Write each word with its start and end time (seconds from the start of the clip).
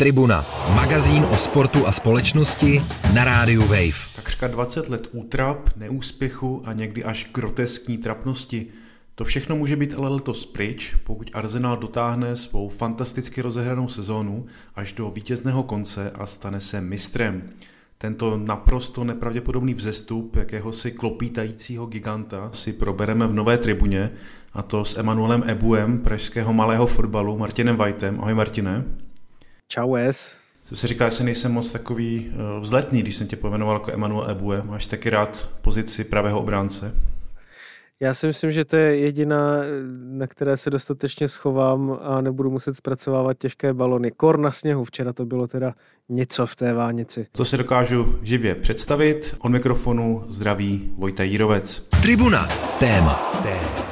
Tribuna, 0.00 0.46
magazín 0.74 1.24
o 1.24 1.36
sportu 1.36 1.86
a 1.86 1.92
společnosti 1.92 2.82
na 3.14 3.24
rádiu 3.24 3.62
Wave. 3.62 4.14
Takřka 4.16 4.46
20 4.46 4.88
let 4.88 5.08
útrap, 5.12 5.68
neúspěchu 5.76 6.62
a 6.64 6.72
někdy 6.72 7.04
až 7.04 7.30
groteskní 7.34 7.98
trapnosti. 7.98 8.66
To 9.14 9.24
všechno 9.24 9.56
může 9.56 9.76
být 9.76 9.94
ale 9.94 10.08
letos 10.08 10.46
pryč, 10.46 10.96
pokud 11.04 11.30
Arsenal 11.34 11.76
dotáhne 11.76 12.36
svou 12.36 12.68
fantasticky 12.68 13.42
rozehranou 13.42 13.88
sezónu 13.88 14.46
až 14.74 14.92
do 14.92 15.10
vítězného 15.10 15.62
konce 15.62 16.10
a 16.10 16.26
stane 16.26 16.60
se 16.60 16.80
mistrem. 16.80 17.50
Tento 17.98 18.36
naprosto 18.36 19.04
nepravděpodobný 19.04 19.74
vzestup 19.74 20.36
jakéhosi 20.36 20.92
klopítajícího 20.92 21.86
giganta 21.86 22.50
si 22.52 22.72
probereme 22.72 23.26
v 23.26 23.32
nové 23.32 23.58
tribuně, 23.58 24.10
a 24.52 24.62
to 24.62 24.84
s 24.84 24.98
Emanuelem 24.98 25.42
Ebuem, 25.46 25.98
pražského 25.98 26.52
malého 26.52 26.86
fotbalu, 26.86 27.38
Martinem 27.38 27.76
Whitem. 27.76 28.20
Ahoj 28.20 28.34
Martine. 28.34 28.84
Čau 29.68 29.94
Es. 29.94 30.36
To 30.68 30.76
se 30.76 30.86
říká, 30.86 31.10
že 31.10 31.24
nejsem 31.24 31.52
moc 31.52 31.72
takový 31.72 32.30
eh, 32.30 32.60
vzletný, 32.60 33.02
když 33.02 33.14
jsem 33.14 33.26
tě 33.26 33.36
pojmenoval 33.36 33.76
jako 33.76 33.92
Emanuel 33.92 34.30
Ebue. 34.30 34.62
Máš 34.64 34.86
taky 34.86 35.10
rád 35.10 35.50
pozici 35.62 36.04
pravého 36.04 36.40
obránce? 36.40 36.92
Já 38.00 38.14
si 38.14 38.26
myslím, 38.26 38.50
že 38.50 38.64
to 38.64 38.76
je 38.76 38.96
jediná, 38.96 39.56
na 40.02 40.26
které 40.26 40.56
se 40.56 40.70
dostatečně 40.70 41.28
schovám 41.28 41.98
a 42.02 42.20
nebudu 42.20 42.50
muset 42.50 42.76
zpracovávat 42.76 43.38
těžké 43.38 43.74
balony. 43.74 44.10
Kor 44.10 44.38
na 44.38 44.52
sněhu, 44.52 44.84
včera 44.84 45.12
to 45.12 45.26
bylo 45.26 45.46
teda 45.46 45.74
něco 46.08 46.46
v 46.46 46.56
té 46.56 46.72
vánici. 46.72 47.26
To 47.32 47.44
si 47.44 47.56
dokážu 47.56 48.18
živě 48.22 48.54
představit. 48.54 49.36
Od 49.38 49.48
mikrofonu 49.48 50.24
zdraví 50.28 50.92
Vojta 50.96 51.22
Jírovec. 51.22 51.88
Tribuna. 52.02 52.48
Téma. 52.78 53.40
Téma. 53.42 53.87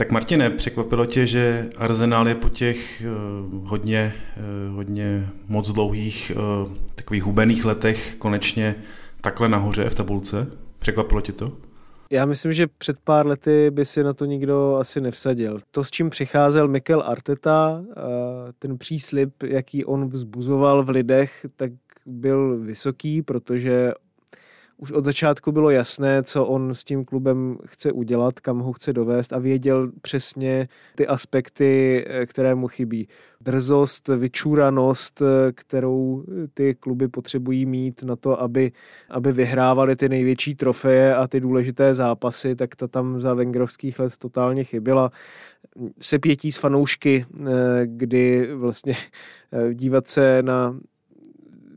Tak 0.00 0.10
Martine, 0.10 0.50
překvapilo 0.50 1.06
tě, 1.06 1.26
že 1.26 1.70
Arsenal 1.76 2.28
je 2.28 2.34
po 2.34 2.48
těch 2.48 3.02
uh, 3.52 3.68
hodně, 3.68 4.14
uh, 4.68 4.76
hodně 4.76 5.28
moc 5.48 5.72
dlouhých 5.72 6.32
uh, 6.36 6.72
takových 6.94 7.22
hubených 7.22 7.64
letech 7.64 8.16
konečně 8.16 8.74
takhle 9.20 9.48
nahoře 9.48 9.90
v 9.90 9.94
tabulce? 9.94 10.46
Překvapilo 10.78 11.20
tě 11.20 11.32
to? 11.32 11.52
Já 12.10 12.26
myslím, 12.26 12.52
že 12.52 12.66
před 12.66 12.96
pár 13.04 13.26
lety 13.26 13.70
by 13.70 13.84
si 13.84 14.02
na 14.02 14.12
to 14.12 14.24
nikdo 14.24 14.76
asi 14.76 15.00
nevsadil. 15.00 15.58
To, 15.70 15.84
s 15.84 15.90
čím 15.90 16.10
přicházel 16.10 16.68
Mikel 16.68 17.02
Arteta, 17.06 17.82
ten 18.58 18.78
příslip, 18.78 19.42
jaký 19.42 19.84
on 19.84 20.08
vzbuzoval 20.08 20.84
v 20.84 20.88
lidech, 20.88 21.46
tak 21.56 21.72
byl 22.06 22.58
vysoký, 22.58 23.22
protože 23.22 23.92
už 24.80 24.92
od 24.92 25.04
začátku 25.04 25.52
bylo 25.52 25.70
jasné, 25.70 26.22
co 26.22 26.46
on 26.46 26.74
s 26.74 26.84
tím 26.84 27.04
klubem 27.04 27.58
chce 27.66 27.92
udělat, 27.92 28.40
kam 28.40 28.58
ho 28.58 28.72
chce 28.72 28.92
dovést 28.92 29.32
a 29.32 29.38
věděl 29.38 29.90
přesně 30.02 30.68
ty 30.94 31.06
aspekty, 31.06 32.04
eh, 32.08 32.26
které 32.26 32.54
mu 32.54 32.68
chybí. 32.68 33.08
Drzost, 33.40 34.08
vyčúranost, 34.08 35.22
eh, 35.22 35.52
kterou 35.52 36.24
ty 36.54 36.74
kluby 36.74 37.08
potřebují 37.08 37.66
mít 37.66 38.02
na 38.02 38.16
to, 38.16 38.40
aby, 38.40 38.72
aby 39.10 39.32
vyhrávali 39.32 39.96
ty 39.96 40.08
největší 40.08 40.54
trofeje 40.54 41.16
a 41.16 41.28
ty 41.28 41.40
důležité 41.40 41.94
zápasy, 41.94 42.56
tak 42.56 42.76
ta 42.76 42.88
tam 42.88 43.20
za 43.20 43.34
Wengerovských 43.34 43.98
let 43.98 44.12
totálně 44.18 44.64
chyběla 44.64 45.10
sepětí 46.00 46.52
z 46.52 46.58
fanoušky, 46.58 47.26
eh, 47.26 47.46
kdy 47.84 48.54
vlastně 48.54 48.96
dívat 49.74 50.08
se 50.08 50.42
na 50.42 50.76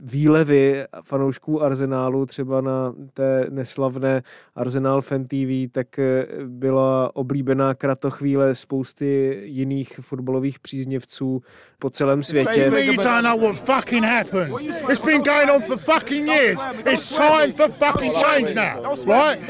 výlevy 0.04 0.86
fanoušků 1.04 1.62
Arsenálu, 1.64 2.26
třeba 2.26 2.62
na 2.62 2.94
té 3.14 3.48
neslavné 3.50 4.24
Arsenal 4.56 5.02
Fan 5.02 5.24
TV, 5.24 5.72
tak 5.72 6.00
eh, 6.00 6.28
byla 6.46 7.16
oblíbená 7.16 7.74
kratochvíle 7.74 8.56
spousty 8.56 9.42
jiných 9.44 10.00
fotbalových 10.02 10.60
příznivců 10.60 11.42
po 11.80 11.90
celém 11.90 12.24
světě. 12.24 12.72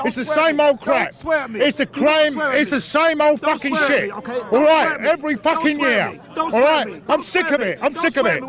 It's 0.05 0.15
the 0.15 0.25
same 0.25 0.59
old 0.69 0.79
crap. 0.83 1.07
It's 1.55 1.77
the 1.77 1.85
claim. 1.85 2.41
It's 2.53 2.69
the 2.69 2.81
same 2.81 3.21
old 3.21 3.41
fucking 3.41 3.77
shit. 3.77 4.11
All 4.51 4.65
right, 4.65 4.99
every 5.01 5.35
fucking 5.35 5.79
year. 5.79 6.19
All 6.37 6.61
right, 6.61 7.03
I'm 7.09 7.23
sick 7.23 7.51
of 7.51 7.61
it. 7.61 7.79
I'm 7.81 7.95
sick 7.95 8.17
of 8.17 8.27
it. 8.27 8.43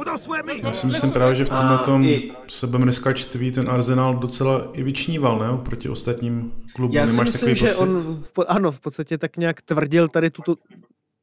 Já 0.62 0.72
si 0.72 0.86
myslím 0.86 1.10
právě, 1.12 1.34
že 1.34 1.44
v 1.44 1.50
tomhle 1.50 1.78
tom 1.94 2.32
sebemneskačství 2.46 3.52
ten 3.52 3.70
Arsenal 3.70 4.14
docela 4.14 4.70
i 4.72 4.82
vyčníval, 4.82 5.38
ne? 5.38 5.58
Proti 5.64 5.88
ostatním 5.88 6.52
klubům. 6.74 6.96
Já 6.96 7.06
si 7.06 7.12
Nemáš 7.12 7.26
myslím, 7.26 7.54
že 7.54 7.66
pocit? 7.66 7.80
on, 7.80 8.22
ano, 8.48 8.72
v 8.72 8.80
podstatě 8.80 9.18
tak 9.18 9.36
nějak 9.36 9.62
tvrdil 9.62 10.08
tady 10.08 10.30
tuto, 10.30 10.56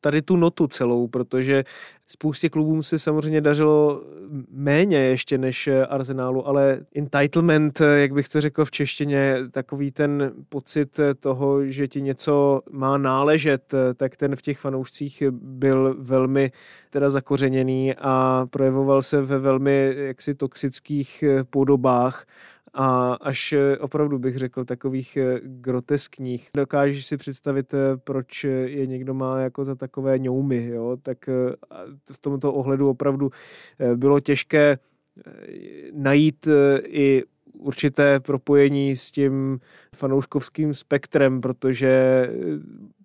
tady 0.01 0.21
tu 0.21 0.35
notu 0.35 0.67
celou, 0.67 1.07
protože 1.07 1.63
spoustě 2.07 2.49
klubům 2.49 2.83
se 2.83 2.99
samozřejmě 2.99 3.41
dařilo 3.41 4.03
méně 4.51 4.97
ještě 4.97 5.37
než 5.37 5.69
Arsenálu, 5.89 6.47
ale 6.47 6.79
entitlement, 6.95 7.81
jak 7.95 8.13
bych 8.13 8.29
to 8.29 8.41
řekl 8.41 8.65
v 8.65 8.71
češtině, 8.71 9.35
takový 9.51 9.91
ten 9.91 10.31
pocit 10.49 10.99
toho, 11.19 11.65
že 11.65 11.87
ti 11.87 12.01
něco 12.01 12.61
má 12.71 12.97
náležet, 12.97 13.73
tak 13.95 14.17
ten 14.17 14.35
v 14.35 14.41
těch 14.41 14.59
fanoušcích 14.59 15.23
byl 15.31 15.95
velmi 15.99 16.51
teda 16.89 17.09
zakořeněný 17.09 17.95
a 17.95 18.45
projevoval 18.49 19.01
se 19.01 19.21
ve 19.21 19.39
velmi 19.39 19.93
jaksi 19.97 20.35
toxických 20.35 21.23
podobách 21.49 22.25
a 22.73 23.13
až 23.13 23.53
eh, 23.53 23.77
opravdu 23.77 24.19
bych 24.19 24.37
řekl 24.37 24.65
takových 24.65 25.17
eh, 25.17 25.39
groteskních. 25.43 26.49
Dokážeš 26.57 27.05
si 27.05 27.17
představit, 27.17 27.73
eh, 27.73 27.97
proč 27.97 28.43
je 28.43 28.87
někdo 28.87 29.13
má 29.13 29.39
jako 29.39 29.65
za 29.65 29.75
takové 29.75 30.19
ňoumy, 30.19 30.65
jo? 30.65 30.97
tak 31.01 31.17
v 32.11 32.19
tomto 32.21 32.53
ohledu 32.53 32.89
opravdu 32.89 33.29
bylo 33.95 34.19
těžké 34.19 34.77
najít 35.93 36.47
i 36.83 37.23
určité 37.53 38.19
propojení 38.19 38.97
s 38.97 39.11
tím 39.11 39.59
fanouškovským 39.95 40.73
spektrem, 40.73 41.41
protože 41.41 42.27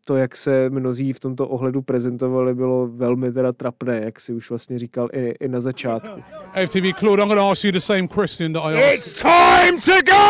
to, 0.06 0.16
jak 0.16 0.36
se 0.36 0.70
mnozí 0.70 1.12
v 1.12 1.20
tomto 1.20 1.48
ohledu 1.48 1.82
prezentovali, 1.82 2.54
bylo 2.54 2.86
velmi 2.86 3.32
teda 3.32 3.52
trapné, 3.52 4.00
jak 4.04 4.20
si 4.20 4.32
už 4.32 4.50
vlastně 4.50 4.78
říkal 4.78 5.08
i, 5.12 5.34
i 5.40 5.48
na 5.48 5.60
začátku. 5.60 6.22
FTV 6.66 6.98
Claude, 6.98 7.22
I'm 7.22 7.28
going 7.28 7.40
to 7.40 7.50
ask 7.50 7.64
you 7.64 7.72
the 7.72 7.78
same 7.78 8.08
question 8.08 8.52
that 8.52 8.62
I 8.62 8.74
asked. 8.74 9.06
It's 9.06 9.22
time 9.22 9.80
to 9.80 10.12
go! 10.12 10.26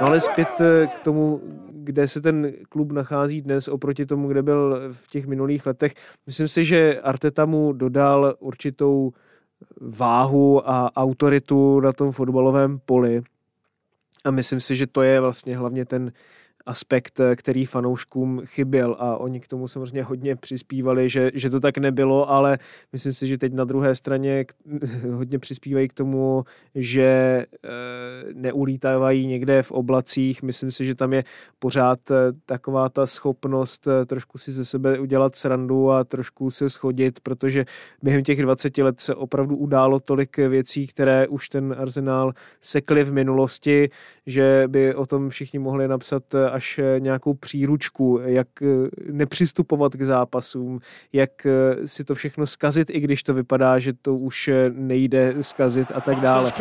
No 0.00 0.06
ale 0.06 0.20
zpět 0.20 0.60
eh, 0.60 0.86
k 0.86 0.98
tomu, 0.98 1.40
kde 1.72 2.08
se 2.08 2.20
ten 2.20 2.52
klub 2.68 2.92
nachází 2.92 3.42
dnes 3.42 3.68
oproti 3.68 4.06
tomu, 4.06 4.28
kde 4.28 4.42
byl 4.42 4.80
v 4.92 5.08
těch 5.08 5.26
minulých 5.26 5.66
letech. 5.66 5.94
Myslím 6.26 6.48
si, 6.48 6.64
že 6.64 7.00
Arteta 7.00 7.44
mu 7.44 7.72
dodal 7.72 8.34
určitou 8.38 9.12
váhu 9.80 10.70
a 10.70 10.96
autoritu 10.96 11.80
na 11.80 11.92
tom 11.92 12.12
fotbalovém 12.12 12.78
poli. 12.86 13.22
A 14.26 14.30
myslím 14.30 14.60
si, 14.60 14.76
že 14.76 14.86
to 14.86 15.02
je 15.02 15.20
vlastně 15.20 15.56
hlavně 15.56 15.84
ten 15.84 16.12
aspekt, 16.66 17.20
eh, 17.20 17.36
který 17.36 17.64
fanouškům 17.64 18.42
chyběl 18.44 18.96
a 18.98 19.16
oni 19.16 19.40
k 19.40 19.48
tomu 19.48 19.68
samozřejmě 19.68 20.02
hodně 20.02 20.36
přispívali, 20.36 21.08
že, 21.08 21.30
že 21.34 21.50
to 21.50 21.60
tak 21.60 21.78
nebylo, 21.78 22.30
ale 22.30 22.58
myslím 22.92 23.12
si, 23.12 23.26
že 23.26 23.38
teď 23.38 23.52
na 23.52 23.64
druhé 23.64 23.94
straně 23.94 24.44
hodně 25.12 25.38
přispívají 25.38 25.88
k 25.88 25.92
tomu, 25.92 26.44
že 26.74 27.02
e, 27.02 27.46
neulítávají 28.32 29.26
někde 29.26 29.62
v 29.62 29.72
oblacích. 29.72 30.42
Myslím 30.42 30.70
si, 30.70 30.84
že 30.84 30.94
tam 30.94 31.12
je 31.12 31.24
pořád 31.58 32.10
eh, 32.10 32.14
taková 32.46 32.88
ta 32.88 33.06
schopnost 33.06 33.88
trošku 34.06 34.38
si 34.38 34.52
ze 34.52 34.64
sebe 34.64 34.98
udělat 34.98 35.36
srandu 35.36 35.90
a 35.90 36.04
trošku 36.04 36.50
se 36.50 36.68
schodit, 36.68 37.20
protože 37.20 37.64
během 38.02 38.22
těch 38.22 38.42
20 38.42 38.78
let 38.78 39.00
se 39.00 39.14
opravdu 39.14 39.56
událo 39.56 40.00
tolik 40.00 40.36
věcí, 40.36 40.86
které 40.86 41.28
už 41.28 41.48
ten 41.48 41.74
arzenál 41.78 42.32
sekli 42.60 43.04
v 43.04 43.12
minulosti, 43.12 43.90
že 44.26 44.64
by 44.66 44.94
o 44.94 45.06
tom 45.06 45.28
všichni 45.28 45.58
mohli 45.58 45.88
napsat 45.88 46.22
až 46.56 46.78
eh, 46.78 47.00
nějakou 47.00 47.34
příručku, 47.34 48.20
jak 48.24 48.48
eh, 48.62 48.66
nepřistupovat 49.12 49.92
k 49.96 50.02
zápasům, 50.02 50.80
jak 51.12 51.46
eh, 51.46 51.88
si 51.88 52.04
to 52.04 52.14
všechno 52.14 52.46
skazit, 52.46 52.90
i 52.90 53.00
když 53.00 53.22
to 53.22 53.34
vypadá, 53.34 53.78
že 53.78 53.92
to 53.92 54.14
už 54.14 54.50
nejde 54.72 55.34
skazit 55.40 55.88
a 55.94 56.00
tak 56.00 56.20
dále. 56.20 56.52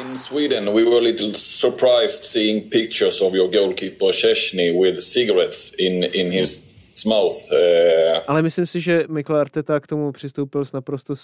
In 0.00 0.16
Sweden, 0.16 0.72
we 0.74 0.84
were 0.84 0.98
a 0.98 1.00
little 1.00 1.34
surprised 1.34 2.24
seeing 2.24 2.70
pictures 2.70 3.20
of 3.20 3.34
your 3.34 3.48
goalkeeper 3.50 4.12
Chesney 4.12 4.72
with 4.72 5.00
cigarettes 5.00 5.74
in, 5.78 6.04
in 6.04 6.32
his 6.32 6.67
mouth. 7.04 7.52
Uh... 7.52 8.18
Ale 8.26 8.42
myslím 8.42 8.66
si, 8.66 8.80
že 8.80 9.04
Mikel 9.08 9.36
Arteta 9.36 9.80
k 9.80 9.86
tomu 9.86 10.12
přistoupil 10.12 10.64
s 10.64 10.72
naprosto 10.72 11.14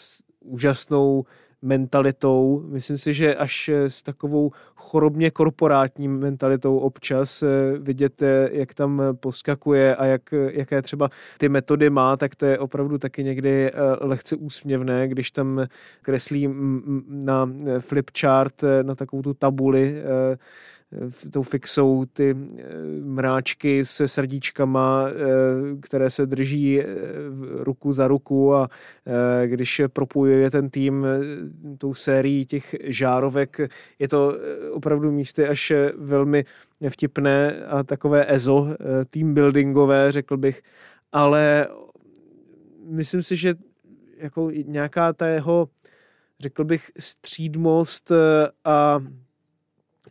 úžasnou 0.41 1.25
mentalitou. 1.65 2.63
Myslím 2.67 2.99
si, 2.99 3.13
že 3.13 3.35
až 3.35 3.69
s 3.69 4.03
takovou 4.03 4.51
chorobně 4.75 5.31
korporátní 5.31 6.09
mentalitou 6.09 6.79
občas 6.79 7.43
eh, 7.43 7.49
vidět, 7.79 8.23
jak 8.51 8.75
tam 8.75 9.03
poskakuje 9.21 9.97
a 9.97 10.05
jak, 10.05 10.23
jaké 10.51 10.83
třeba 10.83 11.09
ty 11.39 11.49
metody 11.49 11.91
má, 11.91 12.17
tak 12.17 12.35
to 12.35 12.47
je 12.47 12.59
opravdu 12.59 12.99
taky 12.99 13.25
někdy 13.25 13.71
eh, 13.71 13.73
lehce 14.01 14.37
úsměvné, 14.37 15.09
když 15.09 15.31
tam 15.31 15.67
kreslí 16.03 16.49
na 17.09 17.51
flipchart, 17.79 18.65
eh, 18.65 18.83
na 18.83 18.95
takovou 18.95 19.23
tu 19.23 19.35
tabuli 19.35 20.03
tou 21.33 21.43
fixou 21.43 22.05
ty 22.05 22.31
eh, 22.31 22.65
mráčky 23.05 23.85
se 23.85 24.09
srdíčkama, 24.09 25.07
eh, 25.09 25.15
které 25.81 26.11
se 26.11 26.27
drží 26.27 26.81
eh, 26.81 26.87
ruku 27.59 27.93
za 27.93 28.09
ruku 28.09 28.55
a 28.55 28.69
když 29.47 29.83
propojuje 29.93 30.51
ten 30.51 30.71
tým 30.71 31.07
tou 31.79 31.95
sérií 31.95 32.47
těch 32.47 32.75
žárovek, 32.85 33.61
je 33.99 34.09
to 34.09 34.35
opravdu 34.73 35.13
místy 35.13 35.47
až 35.47 35.73
velmi 35.97 36.45
vtipné 36.89 37.65
a 37.67 37.83
takové 37.83 38.35
EZO, 38.35 38.69
team 39.11 39.35
buildingové, 39.35 40.13
řekl 40.13 40.37
bych, 40.37 40.63
ale 41.13 41.69
myslím 42.87 43.23
si, 43.23 43.37
že 43.37 43.55
jako 44.17 44.51
nějaká 44.51 45.13
ta 45.13 45.27
jeho, 45.27 45.69
řekl 46.41 46.65
bych, 46.65 46.91
střídmost 46.99 48.13
a 48.65 49.01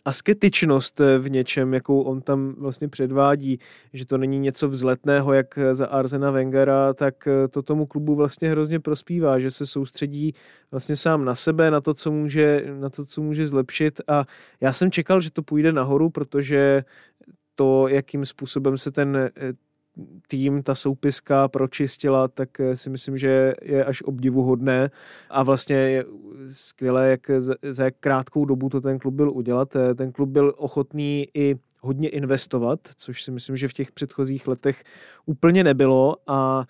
asketičnost 0.05 1.01
v 1.19 1.29
něčem, 1.29 1.73
jakou 1.73 2.01
on 2.01 2.21
tam 2.21 2.55
vlastně 2.57 2.87
předvádí, 2.87 3.59
že 3.93 4.05
to 4.05 4.17
není 4.17 4.39
něco 4.39 4.69
vzletného, 4.69 5.33
jak 5.33 5.59
za 5.73 5.85
Arsena 5.85 6.31
Wengera, 6.31 6.93
tak 6.93 7.27
to 7.49 7.61
tomu 7.61 7.85
klubu 7.85 8.15
vlastně 8.15 8.49
hrozně 8.49 8.79
prospívá, 8.79 9.39
že 9.39 9.51
se 9.51 9.65
soustředí 9.65 10.33
vlastně 10.71 10.95
sám 10.95 11.25
na 11.25 11.35
sebe, 11.35 11.71
na 11.71 11.81
to, 11.81 11.93
co 11.93 12.11
může, 12.11 12.65
na 12.79 12.89
to, 12.89 13.05
co 13.05 13.21
může 13.21 13.47
zlepšit. 13.47 14.01
A 14.07 14.25
já 14.61 14.73
jsem 14.73 14.91
čekal, 14.91 15.21
že 15.21 15.31
to 15.31 15.41
půjde 15.41 15.71
nahoru, 15.71 16.09
protože 16.09 16.83
to, 17.55 17.87
jakým 17.87 18.25
způsobem 18.25 18.77
se 18.77 18.91
ten 18.91 19.29
tým 20.27 20.63
ta 20.63 20.75
soupiska 20.75 21.47
pročistila, 21.47 22.27
tak 22.27 22.59
eh, 22.59 22.77
si 22.77 22.89
myslím, 22.89 23.17
že 23.17 23.53
je 23.61 23.85
až 23.85 24.01
obdivuhodné 24.01 24.91
a 25.29 25.43
vlastně 25.43 25.75
je 25.75 26.05
skvělé, 26.49 27.09
jak 27.09 27.31
za 27.71 27.83
jak 27.83 27.95
krátkou 27.99 28.45
dobu 28.45 28.69
to 28.69 28.81
ten 28.81 28.99
klub 28.99 29.13
byl 29.13 29.31
udělat. 29.31 29.75
Eh, 29.75 29.95
ten 29.95 30.11
klub 30.11 30.29
byl 30.29 30.53
ochotný 30.57 31.27
i 31.33 31.55
hodně 31.81 32.09
investovat, 32.09 32.79
což 32.97 33.23
si 33.23 33.31
myslím, 33.31 33.57
že 33.57 33.67
v 33.67 33.73
těch 33.73 33.91
předchozích 33.91 34.47
letech 34.47 34.83
úplně 35.25 35.63
nebylo 35.63 36.15
a 36.27 36.65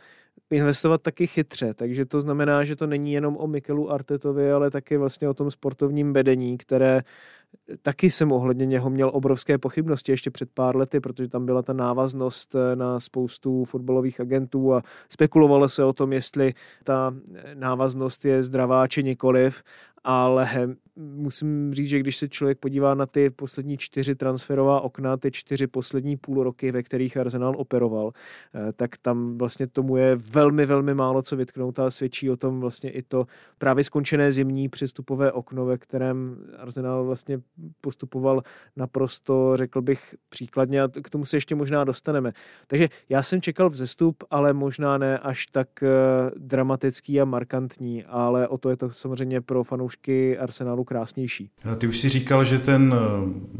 investovat 0.52 1.02
taky 1.02 1.28
chytře, 1.28 1.74
takže 1.74 2.06
to 2.06 2.22
znamená, 2.22 2.64
že 2.64 2.76
to 2.76 2.88
není 2.88 3.14
jenom 3.14 3.38
o 3.38 3.48
Mikelu 3.48 3.92
Artetovi, 3.92 4.52
ale 4.52 4.72
taky 4.72 4.98
vlastně 4.98 5.30
o 5.30 5.34
tom 5.34 5.52
sportovním 5.52 6.14
vedení, 6.14 6.58
které 6.58 7.02
taky 7.82 8.12
jsem 8.12 8.32
ohledně 8.32 8.66
něho 8.66 8.90
měl 8.90 9.12
obrovské 9.14 9.58
pochybnosti 9.58 10.12
ještě 10.12 10.32
před 10.32 10.50
pár 10.54 10.76
lety, 10.76 11.00
protože 11.00 11.30
tam 11.30 11.46
byla 11.46 11.62
ta 11.62 11.74
návaznost 11.74 12.56
eh, 12.56 12.76
na 12.76 13.00
spoustu 13.00 13.66
fotbalových 13.66 14.20
agentů 14.20 14.74
a 14.74 14.82
spekulovalo 15.10 15.70
se 15.70 15.84
o 15.84 15.94
tom, 15.94 16.14
jestli 16.14 16.54
ta 16.84 17.14
návaznost 17.54 18.26
je 18.26 18.44
zdravá 18.44 18.88
či 18.88 19.04
nikoliv 19.04 19.64
ale 20.04 20.50
musím 20.96 21.74
říct, 21.74 21.90
že 21.90 22.00
když 22.00 22.18
se 22.18 22.30
člověk 22.30 22.60
podívá 22.60 22.94
na 22.94 23.06
ty 23.06 23.30
poslední 23.30 23.78
čtyři 23.78 24.16
transferová 24.16 24.82
okna, 24.82 25.18
ty 25.18 25.32
čtyři 25.32 25.68
poslední 25.68 26.18
půl 26.18 26.44
roky, 26.44 26.72
ve 26.72 26.84
kterých 26.84 27.18
Arsenal 27.18 27.54
operoval, 27.58 28.12
eh, 28.56 28.74
tak 28.74 28.98
tam 28.98 29.38
vlastně 29.38 29.68
tomu 29.68 29.98
je 29.98 30.16
velmi, 30.16 30.66
velmi 30.66 30.94
málo 30.94 31.22
co 31.22 31.36
vytknout 31.36 31.80
a 31.80 31.92
svědčí 31.92 32.30
o 32.30 32.38
tom 32.38 32.60
vlastně 32.60 32.92
i 32.92 33.02
to 33.02 33.28
právě 33.58 33.84
skončené 33.84 34.32
zimní 34.32 34.70
přestupové 34.70 35.32
okno, 35.32 35.66
ve 35.66 35.78
kterém 35.78 36.38
Arsenal 36.58 37.06
vlastně 37.06 37.42
postupoval 37.82 38.44
naprosto, 38.76 39.58
řekl 39.58 39.82
bych, 39.82 40.16
příkladně 40.30 40.82
a 40.82 40.88
k 41.04 41.10
tomu 41.10 41.26
se 41.26 41.38
ještě 41.38 41.56
možná 41.56 41.84
dostaneme. 41.84 42.34
Takže 42.68 42.90
já 43.10 43.24
jsem 43.24 43.42
čekal 43.42 43.70
vzestup, 43.70 44.24
ale 44.30 44.54
možná 44.54 44.98
ne 44.98 45.20
až 45.20 45.46
tak 45.46 45.84
eh, 45.84 45.90
dramatický 46.38 47.22
a 47.22 47.26
markantní, 47.26 48.04
ale 48.04 48.48
o 48.48 48.58
to 48.58 48.70
je 48.70 48.78
to 48.78 48.90
samozřejmě 48.90 49.42
pro 49.42 49.64
fanoušky 49.64 50.04
fanoušky 50.04 50.38
Arsenalu 50.84 50.86
krásnější. 50.86 51.50
Ty 51.78 51.88
už 51.88 51.98
si 51.98 52.10
říkal, 52.10 52.46
že 52.46 52.60
ten 52.60 52.94
eh, 52.94 53.00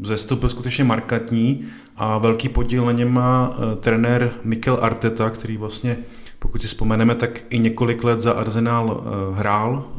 vzestup 0.00 0.40
byl 0.40 0.48
skutečně 0.48 0.84
markantní 0.84 1.64
a 1.96 2.18
velký 2.18 2.48
podíl 2.48 2.84
na 2.84 2.92
něm 2.92 3.12
má 3.12 3.54
eh, 3.54 3.76
trenér 3.76 4.32
Mikel 4.44 4.78
Arteta, 4.82 5.30
který 5.30 5.56
vlastně 5.56 5.96
pokud 6.38 6.62
si 6.62 6.66
vzpomeneme, 6.66 7.14
tak 7.14 7.44
i 7.50 7.58
několik 7.58 8.04
let 8.04 8.20
za 8.20 8.32
Arsenal 8.32 9.04
eh, 9.04 9.38
hrál, 9.38 9.92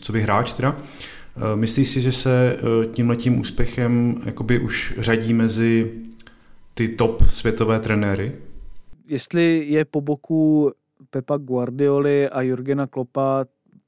co 0.00 0.12
by 0.12 0.20
hráč 0.20 0.52
teda. 0.52 0.76
Myslíš 1.54 1.88
si, 1.88 2.00
že 2.00 2.12
se 2.12 2.56
tímhletím 2.92 3.40
úspěchem 3.40 4.14
jakoby 4.26 4.58
už 4.58 4.94
řadí 4.98 5.34
mezi 5.34 5.92
ty 6.74 6.88
top 6.88 7.22
světové 7.30 7.80
trenéry? 7.80 8.32
Jestli 9.06 9.64
je 9.68 9.84
po 9.84 10.00
boku 10.00 10.72
Pepa 11.10 11.36
Guardioli 11.36 12.28
a 12.28 12.42
Jurgena 12.42 12.86
Klopa, 12.86 13.44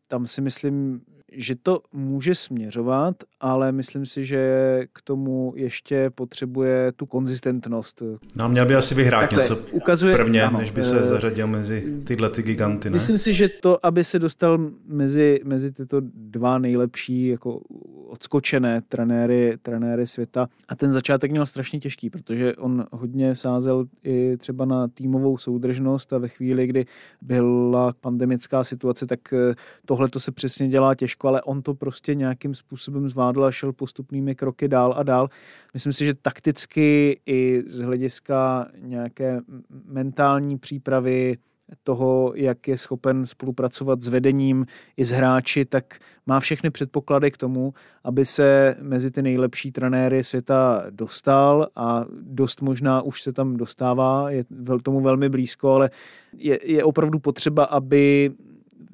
tam 0.09 0.27
si 0.27 0.41
myslím, 0.41 1.01
že 1.37 1.55
to 1.63 1.81
může 1.93 2.35
směřovat, 2.35 3.15
ale 3.41 3.73
myslím 3.73 4.07
si, 4.07 4.25
že 4.25 4.83
k 4.93 5.03
tomu 5.03 5.53
ještě 5.57 6.11
potřebuje 6.15 6.93
tu 6.93 7.07
konzistentnost. 7.07 8.03
No 8.39 8.49
měl 8.49 8.67
by 8.67 8.75
asi 8.75 8.95
vyhrát 8.95 9.21
Takhle, 9.21 9.43
něco 9.43 9.57
ukazuje, 9.73 10.15
prvně, 10.17 10.43
ano, 10.43 10.59
než 10.59 10.71
by 10.71 10.83
se 10.83 10.99
uh, 10.99 11.03
zařadil 11.03 11.47
mezi 11.47 11.85
tyhle 12.05 12.31
ty 12.31 12.43
giganty. 12.43 12.91
Ne? 12.91 12.95
Myslím 12.95 13.19
si, 13.19 13.35
že 13.35 13.49
to, 13.49 13.87
aby 13.87 14.05
se 14.05 14.19
dostal 14.19 14.59
mezi, 14.87 15.41
mezi 15.45 15.73
tyto 15.73 16.01
dva 16.15 16.59
nejlepší 16.59 17.27
jako 17.27 17.61
odskočené 18.09 18.83
trenéry, 18.89 19.57
trenéry 19.63 20.07
světa 20.07 20.49
a 20.69 20.77
ten 20.77 20.93
začátek 20.93 21.31
měl 21.31 21.47
strašně 21.47 21.81
těžký, 21.81 22.11
protože 22.11 22.57
on 22.57 22.87
hodně 22.93 23.37
sázel 23.37 23.87
i 24.05 24.37
třeba 24.37 24.65
na 24.65 24.89
týmovou 24.89 25.39
soudržnost 25.39 26.13
a 26.13 26.19
ve 26.19 26.29
chvíli, 26.29 26.67
kdy 26.67 26.87
byla 27.23 27.93
pandemická 28.01 28.65
situace, 28.65 29.07
tak 29.07 29.33
eh, 29.33 29.55
tohle 29.87 30.09
to 30.09 30.21
se 30.21 30.33
přesně 30.33 30.69
dělá 30.69 30.95
těžko, 30.95 31.24
ale 31.25 31.43
on 31.43 31.63
to 31.63 31.75
prostě 31.75 32.15
nějakým 32.15 32.55
způsobem 32.55 33.09
zvládl 33.09 33.45
a 33.45 33.51
šel 33.51 33.73
postupnými 33.73 34.35
kroky 34.35 34.69
dál 34.69 34.95
a 34.97 35.03
dál. 35.03 35.29
Myslím 35.75 35.93
si, 35.93 36.05
že 36.05 36.15
takticky 36.15 37.21
i 37.27 37.63
z 37.67 37.81
hlediska 37.81 38.69
nějaké 38.79 39.41
mentální 39.85 40.59
přípravy, 40.59 41.37
toho, 41.83 42.33
jak 42.37 42.69
je 42.69 42.79
schopen 42.79 43.27
spolupracovat 43.27 44.03
s 44.03 44.09
vedením 44.09 44.65
i 44.97 45.05
s 45.05 45.11
hráči, 45.11 45.65
tak 45.65 45.99
má 46.27 46.41
všechny 46.41 46.71
předpoklady 46.71 47.31
k 47.31 47.37
tomu, 47.37 47.75
aby 48.05 48.27
se 48.27 48.77
mezi 48.81 49.11
ty 49.11 49.23
nejlepší 49.23 49.73
trenéry 49.73 50.25
světa 50.25 50.85
dostal 50.91 51.69
a 51.77 52.05
dost 52.21 52.63
možná 52.63 53.03
už 53.03 53.23
se 53.23 53.33
tam 53.33 53.57
dostává, 53.57 54.31
je 54.31 54.45
tomu 54.83 55.01
velmi 55.01 55.29
blízko, 55.29 55.71
ale 55.73 55.91
je, 56.37 56.59
je 56.73 56.85
opravdu 56.85 57.19
potřeba, 57.19 57.65
aby 57.65 58.33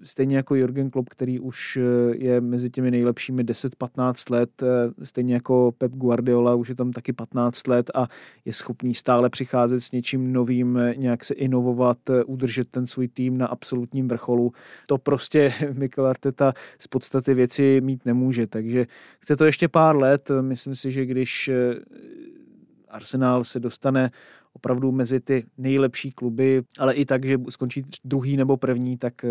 stejně 0.04 0.36
jako 0.36 0.54
Jürgen 0.54 0.90
Klopp, 0.90 1.08
který 1.08 1.40
už 1.40 1.76
eh, 1.76 2.16
je 2.16 2.40
mezi 2.40 2.70
těmi 2.70 2.90
nejlepšími 2.90 3.44
10-15 3.44 4.30
let, 4.30 4.62
eh, 4.62 5.06
stejně 5.06 5.34
jako 5.34 5.74
Pep 5.78 5.92
Guardiola, 5.92 6.54
už 6.54 6.68
je 6.68 6.74
tam 6.74 6.92
taky 6.92 7.12
15 7.12 7.68
let 7.68 7.90
a 7.94 8.08
je 8.44 8.52
schopný 8.52 8.94
stále 8.94 9.30
přicházet 9.30 9.80
s 9.80 9.92
něčím 9.92 10.32
novým, 10.32 10.78
eh, 10.78 10.94
nějak 10.96 11.24
se 11.24 11.34
inovovat, 11.34 11.98
udržet 12.26 12.68
ten 12.70 12.86
svůj 12.86 13.08
tým 13.08 13.38
na 13.38 13.46
absolutním 13.46 14.08
vrcholu. 14.08 14.52
To 14.86 14.98
prostě 14.98 15.52
Mikel 15.72 16.06
Arteta 16.06 16.52
z 16.78 16.86
podstaty 16.86 17.34
věci 17.34 17.80
mít 17.80 18.06
nemůže, 18.06 18.46
takže 18.46 18.86
chce 19.18 19.36
to 19.36 19.44
ještě 19.44 19.68
pár 19.68 19.96
let. 19.96 20.30
Myslím 20.40 20.74
si, 20.74 20.90
že 20.90 21.06
když 21.06 21.50
Arsenal 22.90 23.44
se 23.44 23.60
dostane 23.60 24.10
opravdu 24.52 24.92
mezi 24.92 25.20
ty 25.20 25.46
nejlepší 25.58 26.12
kluby, 26.12 26.62
ale 26.78 26.94
i 26.94 27.04
tak, 27.04 27.24
že 27.24 27.38
skončí 27.48 27.84
druhý 28.04 28.36
nebo 28.36 28.56
první, 28.56 28.98
tak 28.98 29.24
eh, 29.24 29.28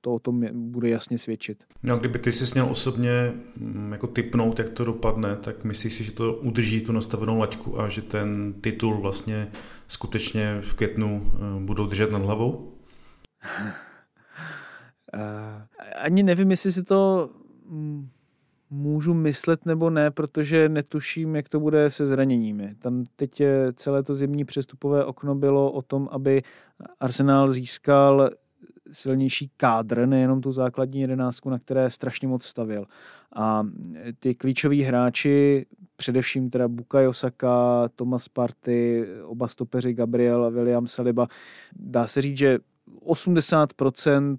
to 0.00 0.14
o 0.14 0.18
tom 0.18 0.44
bude 0.52 0.88
jasně 0.88 1.18
svědčit. 1.18 1.64
No, 1.82 1.98
kdyby 1.98 2.18
ty 2.18 2.32
si 2.32 2.54
měl 2.54 2.66
osobně 2.70 3.32
mm, 3.56 3.92
jako 3.92 4.06
typnout, 4.06 4.58
jak 4.58 4.70
to 4.70 4.84
dopadne, 4.84 5.36
tak 5.36 5.64
myslíš 5.64 5.92
si, 5.92 6.04
že 6.04 6.12
to 6.12 6.34
udrží 6.34 6.80
tu 6.80 6.92
nastavenou 6.92 7.38
laťku 7.38 7.80
a 7.80 7.88
že 7.88 8.02
ten 8.02 8.54
titul 8.60 9.00
vlastně 9.00 9.50
skutečně 9.88 10.56
v 10.60 10.74
květnu 10.74 11.32
eh, 11.34 11.64
budou 11.64 11.86
držet 11.86 12.10
nad 12.10 12.22
hlavou? 12.22 12.70
Ani 15.98 16.22
nevím, 16.22 16.50
jestli 16.50 16.72
si 16.72 16.82
to 16.82 17.30
mm, 17.68 18.08
můžu 18.74 19.14
myslet 19.14 19.66
nebo 19.66 19.90
ne, 19.90 20.10
protože 20.10 20.68
netuším, 20.68 21.36
jak 21.36 21.48
to 21.48 21.60
bude 21.60 21.90
se 21.90 22.06
zraněními. 22.06 22.74
Tam 22.78 23.04
teď 23.16 23.42
celé 23.74 24.02
to 24.02 24.14
zimní 24.14 24.44
přestupové 24.44 25.04
okno 25.04 25.34
bylo 25.34 25.72
o 25.72 25.82
tom, 25.82 26.08
aby 26.12 26.42
Arsenal 27.00 27.50
získal 27.50 28.30
silnější 28.92 29.50
kádr, 29.56 30.06
nejenom 30.06 30.40
tu 30.40 30.52
základní 30.52 31.00
jedenáctku, 31.00 31.50
na 31.50 31.58
které 31.58 31.90
strašně 31.90 32.28
moc 32.28 32.44
stavil. 32.44 32.84
A 33.36 33.66
ty 34.18 34.34
klíčoví 34.34 34.82
hráči 34.82 35.66
především 35.96 36.50
teda 36.50 36.68
Bukayo 36.68 37.12
Saka, 37.12 37.88
Thomas 37.96 38.28
Party, 38.28 39.06
oba 39.24 39.48
stopeři 39.48 39.94
Gabriel 39.94 40.44
a 40.44 40.48
William 40.48 40.86
Saliba. 40.86 41.26
Dá 41.76 42.06
se 42.06 42.22
říct, 42.22 42.38
že 42.38 42.58
80% 43.06 44.36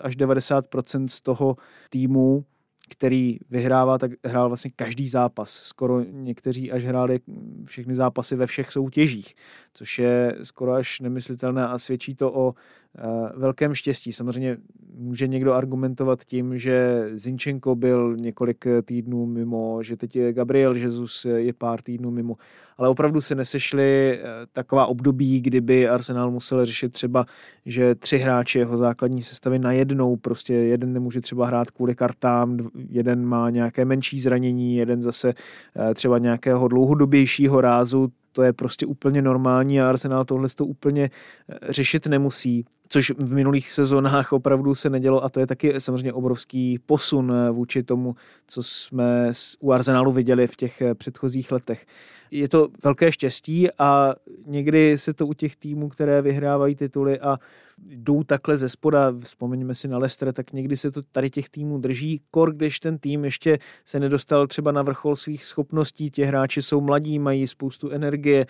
až 0.00 0.16
90% 0.16 1.06
z 1.08 1.20
toho 1.20 1.56
týmu 1.90 2.44
který 2.88 3.38
vyhrává, 3.50 3.98
tak 3.98 4.10
hrál 4.24 4.48
vlastně 4.48 4.70
každý 4.76 5.08
zápas. 5.08 5.50
Skoro 5.50 6.00
někteří 6.00 6.72
až 6.72 6.84
hráli 6.84 7.20
všechny 7.64 7.94
zápasy 7.94 8.36
ve 8.36 8.46
všech 8.46 8.72
soutěžích, 8.72 9.34
což 9.78 9.98
je 9.98 10.36
skoro 10.42 10.72
až 10.72 11.00
nemyslitelné 11.00 11.68
a 11.68 11.78
svědčí 11.78 12.14
to 12.14 12.32
o 12.32 12.54
eh, 12.98 13.02
velkém 13.36 13.74
štěstí. 13.74 14.12
Samozřejmě 14.12 14.56
může 14.94 15.26
někdo 15.28 15.54
argumentovat 15.54 16.24
tím, 16.24 16.58
že 16.58 17.08
Zinčenko 17.14 17.74
byl 17.74 18.16
několik 18.16 18.64
týdnů 18.84 19.26
mimo, 19.26 19.82
že 19.82 19.96
teď 19.96 20.16
je 20.16 20.32
Gabriel 20.32 20.76
Jesus 20.76 21.24
je 21.24 21.52
pár 21.52 21.82
týdnů 21.82 22.10
mimo, 22.10 22.36
ale 22.78 22.88
opravdu 22.88 23.20
se 23.20 23.34
nesešly 23.34 24.18
eh, 24.18 24.24
taková 24.52 24.86
období, 24.86 25.40
kdyby 25.40 25.88
Arsenal 25.88 26.30
musel 26.30 26.66
řešit 26.66 26.92
třeba, 26.92 27.26
že 27.66 27.94
tři 27.94 28.18
hráči 28.18 28.58
jeho 28.58 28.78
základní 28.78 29.22
sestavy 29.22 29.58
najednou, 29.58 30.16
prostě 30.16 30.54
jeden 30.54 30.92
nemůže 30.92 31.20
třeba 31.20 31.46
hrát 31.46 31.70
kvůli 31.70 31.94
kartám, 31.94 32.70
jeden 32.88 33.26
má 33.26 33.50
nějaké 33.50 33.84
menší 33.84 34.20
zranění, 34.20 34.76
jeden 34.76 35.02
zase 35.02 35.34
eh, 35.76 35.94
třeba 35.94 36.18
nějakého 36.18 36.68
dlouhodobějšího 36.68 37.60
rázu, 37.60 38.08
to 38.32 38.42
je 38.42 38.52
prostě 38.52 38.86
úplně 38.86 39.22
normální 39.22 39.80
a 39.80 39.88
Arsenal 39.88 40.24
tohle 40.24 40.48
to 40.48 40.66
úplně 40.66 41.10
eh, 41.48 41.72
řešit 41.72 42.06
nemusí 42.06 42.64
což 42.88 43.10
v 43.10 43.32
minulých 43.32 43.72
sezónách 43.72 44.32
opravdu 44.32 44.74
se 44.74 44.90
nedělo 44.90 45.24
a 45.24 45.28
to 45.28 45.40
je 45.40 45.46
taky 45.46 45.80
samozřejmě 45.80 46.12
obrovský 46.12 46.78
posun 46.86 47.32
vůči 47.52 47.82
tomu, 47.82 48.16
co 48.46 48.62
jsme 48.62 49.32
u 49.60 49.72
Arsenalu 49.72 50.12
viděli 50.12 50.46
v 50.46 50.56
těch 50.56 50.82
předchozích 50.94 51.52
letech 51.52 51.86
je 52.30 52.48
to 52.48 52.68
velké 52.84 53.12
štěstí 53.12 53.68
a 53.78 54.14
někdy 54.46 54.98
se 54.98 55.14
to 55.14 55.26
u 55.26 55.32
těch 55.32 55.56
týmů, 55.56 55.88
které 55.88 56.22
vyhrávají 56.22 56.74
tituly 56.74 57.20
a 57.20 57.38
jdou 57.86 58.22
takhle 58.22 58.56
ze 58.56 58.68
spoda, 58.68 59.12
vzpomeňme 59.20 59.74
si 59.74 59.88
na 59.88 59.98
Leicester, 59.98 60.32
tak 60.32 60.52
někdy 60.52 60.76
se 60.76 60.90
to 60.90 61.02
tady 61.02 61.30
těch 61.30 61.48
týmů 61.48 61.78
drží. 61.78 62.20
Kor, 62.30 62.52
když 62.52 62.80
ten 62.80 62.98
tým 62.98 63.24
ještě 63.24 63.58
se 63.84 64.00
nedostal 64.00 64.46
třeba 64.46 64.72
na 64.72 64.82
vrchol 64.82 65.16
svých 65.16 65.44
schopností, 65.44 66.10
ti 66.10 66.24
hráči 66.24 66.62
jsou 66.62 66.80
mladí, 66.80 67.18
mají 67.18 67.46
spoustu 67.46 67.90
energie, 67.90 68.46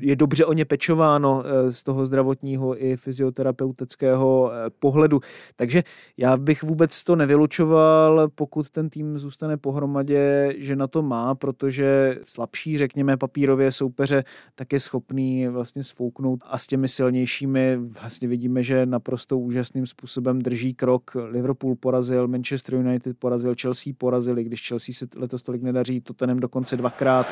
je 0.00 0.16
dobře 0.16 0.44
o 0.44 0.52
ně 0.52 0.64
pečováno 0.64 1.42
eh, 1.44 1.72
z 1.72 1.82
toho 1.82 2.06
zdravotního 2.06 2.84
i 2.84 2.96
fyzioterapeutického 2.96 4.50
eh, 4.52 4.70
pohledu. 4.78 5.20
Takže 5.56 5.82
já 6.16 6.36
bych 6.36 6.62
vůbec 6.62 7.04
to 7.04 7.16
nevylučoval, 7.16 8.28
pokud 8.34 8.70
ten 8.70 8.90
tým 8.90 9.18
zůstane 9.18 9.56
pohromadě, 9.56 10.54
že 10.58 10.76
na 10.76 10.86
to 10.86 11.02
má, 11.02 11.34
protože 11.34 12.18
slabší, 12.24 12.78
řekněme, 12.78 12.93
papírově 13.16 13.72
soupeře 13.72 14.24
tak 14.54 14.72
je 14.72 14.80
schopný 14.80 15.48
vlastně 15.48 15.84
sfouknout 15.84 16.40
a 16.46 16.58
s 16.58 16.66
těmi 16.66 16.88
silnějšími 16.88 17.76
vlastně 17.76 18.28
vidí 18.28 18.44
vidíme, 18.44 18.62
že 18.62 18.86
naprosto 18.86 19.38
úžasným 19.38 19.86
způsobem 19.86 20.42
drží 20.42 20.74
krok. 20.74 21.10
Liverpool 21.14 21.76
porazil, 21.76 22.28
Manchester 22.28 22.74
United 22.74 23.18
porazil, 23.18 23.54
Chelsea 23.60 23.92
porazili, 23.98 24.44
když 24.44 24.68
Chelsea 24.68 24.92
se 24.92 25.06
letos 25.16 25.42
tolik 25.42 25.62
nedaří, 25.62 26.00
Tottenham 26.00 26.40
dokonce 26.40 26.76
dvakrát. 26.76 27.26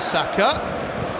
Saka. 0.00 1.13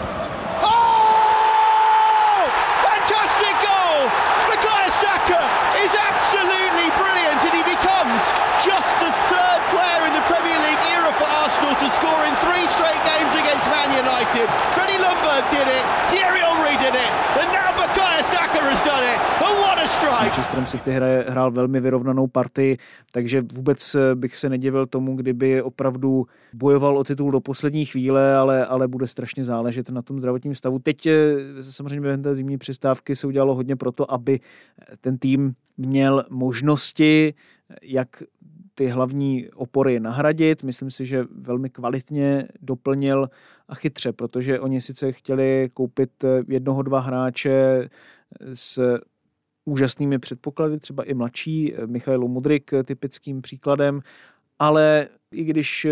United. 14.35 14.51
Freddie 14.75 14.99
Lundberg 14.99 15.45
did 15.51 15.69
it, 15.69 15.85
Thierry 16.11 16.41
Henry 16.41 16.77
did 16.85 16.95
it, 16.95 17.13
and 17.41 17.49
now 17.53 17.71
Bukayo 17.79 18.23
Saka 18.33 18.61
has 18.61 18.83
done 18.85 19.05
it. 19.05 19.19
And 19.47 19.59
what 19.63 19.79
a 19.79 19.89
strike! 19.89 20.67
City 20.67 20.93
hraje, 20.93 21.25
hrál 21.29 21.51
velmi 21.51 21.81
vyrovnanou 21.81 22.27
partii, 22.27 22.79
takže 23.13 23.43
vůbec 23.53 23.95
eh, 23.95 24.15
bych 24.15 24.37
se 24.37 24.49
nedivil 24.49 24.87
tomu, 24.87 25.17
kdyby 25.17 25.63
opravdu 25.63 26.27
bojoval 26.53 26.99
o 26.99 27.05
titul 27.05 27.31
do 27.31 27.41
poslední 27.41 27.85
chvíle, 27.85 28.37
ale, 28.37 28.67
ale 28.67 28.89
bude 28.89 29.07
strašně 29.07 29.45
záležet 29.45 29.91
na 29.91 30.03
tom 30.03 30.19
zdravotním 30.19 30.55
stavu. 30.55 30.79
Teď 30.79 31.07
eh, 31.07 31.13
samozřejmě 31.61 32.01
během 32.01 32.23
té 32.23 32.35
zimní 32.35 32.59
přestávky 32.59 33.17
se 33.17 33.27
udělalo 33.27 33.55
hodně 33.55 33.77
pro 33.77 33.93
to, 33.93 34.13
aby 34.13 34.41
ten 35.01 35.19
tým 35.19 35.55
měl 35.77 36.25
možnosti, 36.31 37.35
jak 37.83 38.23
ty 38.75 38.87
hlavní 38.87 39.49
opory 39.55 40.01
nahradit. 40.01 40.63
Myslím 40.63 40.91
si, 40.91 41.07
že 41.07 41.25
velmi 41.31 41.71
kvalitně 41.71 42.49
doplnil 42.61 43.29
a 43.69 43.75
chytře, 43.75 44.13
protože 44.13 44.61
oni 44.61 44.81
sice 44.81 45.13
chtěli 45.13 45.71
koupit 45.75 46.11
jednoho, 46.49 46.83
dva 46.83 47.01
hráče 47.01 47.89
s 48.55 48.99
úžasnými 49.65 50.19
předpoklady, 50.19 50.81
třeba 50.81 51.05
i 51.05 51.15
mladší, 51.15 51.75
Michail 51.87 52.29
Mudrik 52.29 52.71
typickým 52.85 53.43
příkladem, 53.43 54.01
ale 54.59 55.09
i 55.33 55.45
když 55.45 55.87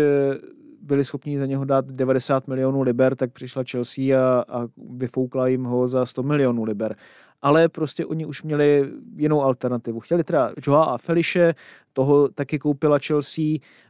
byli 0.81 1.05
schopni 1.05 1.39
za 1.39 1.45
něho 1.45 1.65
dát 1.65 1.85
90 1.85 2.47
milionů 2.47 2.81
liber, 2.81 3.15
tak 3.15 3.31
přišla 3.31 3.63
Chelsea 3.71 4.19
a, 4.19 4.41
a 4.41 4.67
vyfoukla 4.89 5.47
jim 5.47 5.63
ho 5.63 5.87
za 5.87 6.05
100 6.05 6.23
milionů 6.23 6.63
liber 6.63 6.95
ale 7.43 7.69
prostě 7.69 8.05
oni 8.05 8.25
už 8.25 8.43
měli 8.43 8.91
jinou 9.15 9.41
alternativu. 9.41 9.99
Chtěli 9.99 10.23
teda 10.23 10.51
Joa 10.67 10.83
a 10.83 10.97
Feliše, 10.97 11.55
toho 11.93 12.27
taky 12.27 12.59
koupila 12.59 12.99
Chelsea 12.99 13.45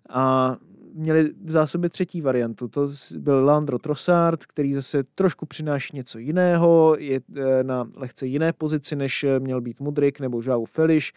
a 0.09 0.55
měli 0.93 1.33
v 1.43 1.51
zásobě 1.51 1.89
třetí 1.89 2.21
variantu. 2.21 2.67
To 2.67 2.89
byl 3.17 3.45
Landro 3.45 3.79
Trossard, 3.79 4.45
který 4.45 4.73
zase 4.73 5.03
trošku 5.15 5.45
přináší 5.45 5.97
něco 5.97 6.19
jiného, 6.19 6.95
je 6.99 7.19
eh, 7.35 7.63
na 7.63 7.89
lehce 7.95 8.25
jiné 8.25 8.53
pozici, 8.53 8.95
než 8.95 9.25
měl 9.39 9.61
být 9.61 9.79
Mudrik 9.79 10.19
nebo 10.19 10.41
Joao 10.43 10.65
Feliš 10.65 11.13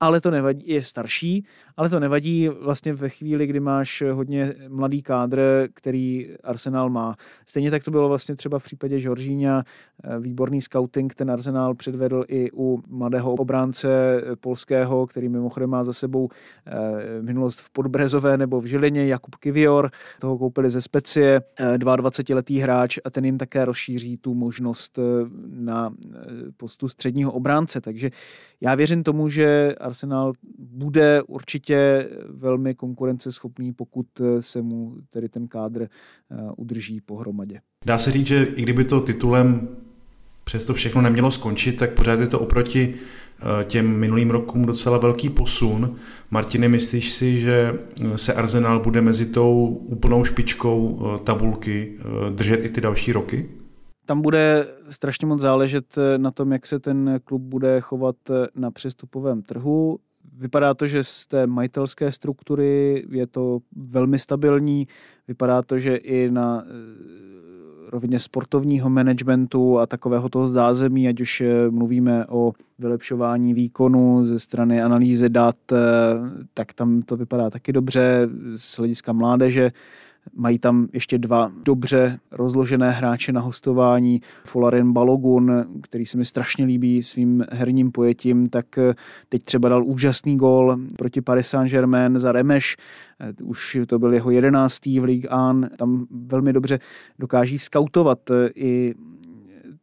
ale 0.00 0.20
to 0.20 0.30
nevadí, 0.30 0.68
je 0.68 0.82
starší, 0.82 1.44
ale 1.76 1.88
to 1.88 2.00
nevadí 2.00 2.48
vlastně 2.48 2.92
ve 2.92 3.08
chvíli, 3.08 3.46
kdy 3.46 3.60
máš 3.60 4.02
hodně 4.12 4.54
mladý 4.68 5.02
kádr, 5.02 5.68
který 5.74 6.28
Arsenal 6.44 6.90
má. 6.90 7.16
Stejně 7.46 7.70
tak 7.70 7.84
to 7.84 7.90
bylo 7.90 8.08
vlastně 8.08 8.36
třeba 8.36 8.58
v 8.58 8.64
případě 8.64 9.00
Žoržíňa, 9.00 9.64
eh, 10.04 10.18
výborný 10.18 10.60
scouting, 10.62 11.14
ten 11.14 11.30
Arsenal 11.30 11.74
předvedl 11.74 12.24
i 12.28 12.50
u 12.52 12.82
mladého 12.88 13.32
obránce 13.32 13.88
polského, 14.40 15.06
který 15.06 15.28
mimochodem 15.28 15.70
má 15.70 15.84
za 15.84 15.92
sebou 15.92 16.28
eh, 16.66 17.22
minulost 17.22 17.60
v 17.60 17.70
Podbrezové 17.70 18.36
nebo 18.36 18.60
v 18.60 18.66
Žilině, 18.66 19.06
Jakub 19.06 19.34
Kivior, 19.34 19.90
toho 20.20 20.38
koupili 20.38 20.70
ze 20.70 20.82
Specie, 20.82 21.40
22-letý 21.76 22.60
eh, 22.60 22.62
hráč 22.62 22.98
a 23.04 23.10
ten 23.10 23.24
jim 23.24 23.38
také 23.38 23.64
rozšíří 23.64 24.16
tu 24.16 24.34
možnost 24.34 24.98
na 25.50 25.94
postu 26.56 26.88
středního 26.88 27.32
obránce, 27.32 27.80
takže 27.80 28.10
já 28.60 28.74
věřím 28.74 29.02
tomu, 29.02 29.28
že 29.28 29.74
Arsenal 29.86 30.32
bude 30.58 31.22
určitě 31.22 32.08
velmi 32.28 32.74
konkurenceschopný, 32.74 33.72
pokud 33.72 34.06
se 34.40 34.62
mu 34.62 34.96
tedy 35.10 35.28
ten 35.28 35.48
kádr 35.48 35.82
eh, 35.82 36.36
udrží 36.56 37.00
pohromadě. 37.00 37.60
Dá 37.84 37.98
se 37.98 38.10
říct, 38.10 38.26
že 38.26 38.44
i 38.44 38.62
kdyby 38.62 38.84
to 38.84 39.00
titulem 39.00 39.68
přesto 40.44 40.74
všechno 40.74 41.02
nemělo 41.02 41.30
skončit, 41.30 41.72
tak 41.72 41.90
pořád 41.90 42.20
je 42.20 42.26
to 42.26 42.40
oproti 42.40 42.94
eh, 42.94 43.64
těm 43.64 43.98
minulým 43.98 44.30
rokům 44.30 44.64
docela 44.64 44.98
velký 44.98 45.28
posun. 45.28 45.96
Martine, 46.30 46.68
myslíš 46.68 47.10
si, 47.10 47.38
že 47.38 47.72
eh, 47.74 48.18
se 48.18 48.34
Arsenal 48.34 48.80
bude 48.80 49.00
mezi 49.00 49.26
tou 49.26 49.66
úplnou 49.66 50.24
špičkou 50.24 51.02
tabulky 51.24 51.96
držet 52.30 52.64
i 52.64 52.68
ty 52.68 52.80
další 52.80 53.12
roky? 53.12 53.48
Tam 54.06 54.22
bude 54.22 54.66
strašně 54.90 55.26
moc 55.26 55.40
záležet 55.40 55.98
eh, 55.98 56.18
na 56.18 56.30
tom, 56.30 56.52
jak 56.52 56.66
se 56.66 56.78
ten 56.78 57.20
klub 57.24 57.42
bude 57.42 57.80
chovat 57.80 58.16
eh, 58.30 58.46
na 58.54 58.70
přestupovém 58.70 59.42
trhu. 59.42 59.98
Vypadá 60.38 60.74
to, 60.74 60.86
že 60.86 61.04
z 61.04 61.26
té 61.26 61.46
majitelské 61.46 62.12
struktury 62.12 63.04
je 63.10 63.26
to 63.26 63.58
velmi 63.76 64.18
stabilní. 64.18 64.88
Vypadá 65.28 65.62
to, 65.62 65.78
že 65.78 65.96
i 65.96 66.30
na 66.30 66.64
eh, 66.66 66.70
rovině 67.90 68.20
sportovního 68.20 68.90
managementu 68.90 69.78
a 69.78 69.86
takového 69.86 70.28
toho 70.28 70.48
zázemí, 70.48 71.08
ať 71.08 71.20
už 71.20 71.42
mluvíme 71.70 72.26
o 72.26 72.52
vylepšování 72.78 73.54
výkonu 73.54 74.24
ze 74.24 74.38
strany 74.38 74.82
analýzy 74.82 75.28
dat, 75.28 75.56
tak 76.54 76.72
tam 76.72 77.02
to 77.02 77.16
vypadá 77.16 77.50
taky 77.50 77.72
dobře 77.72 78.28
z 78.56 78.78
hlediska 78.78 79.12
mládeže. 79.12 79.70
Mají 80.34 80.58
tam 80.58 80.88
ještě 80.92 81.18
dva 81.18 81.52
dobře 81.62 82.18
rozložené 82.30 82.90
hráče 82.90 83.32
na 83.32 83.40
hostování. 83.40 84.20
Folaren 84.44 84.92
Balogun, 84.92 85.64
který 85.82 86.06
se 86.06 86.18
mi 86.18 86.24
strašně 86.24 86.64
líbí 86.64 87.02
svým 87.02 87.44
herním 87.52 87.92
pojetím, 87.92 88.46
tak 88.46 88.78
eh, 88.78 88.94
teď 89.28 89.42
třeba 89.44 89.68
dal 89.68 89.84
úžasný 89.84 90.36
gol 90.36 90.76
proti 90.98 91.20
Paris 91.20 91.48
Saint-Germain 91.48 92.18
za 92.18 92.32
Remeš. 92.32 92.76
Eh, 93.20 93.42
už 93.42 93.78
to 93.86 93.98
byl 93.98 94.14
jeho 94.14 94.30
jedenáctý 94.30 95.00
v 95.00 95.04
Ligue 95.04 95.30
1. 95.30 95.68
Tam 95.76 96.06
velmi 96.10 96.52
dobře 96.52 96.78
dokáží 97.18 97.58
skautovat 97.58 98.30
eh, 98.30 98.50
i 98.54 98.94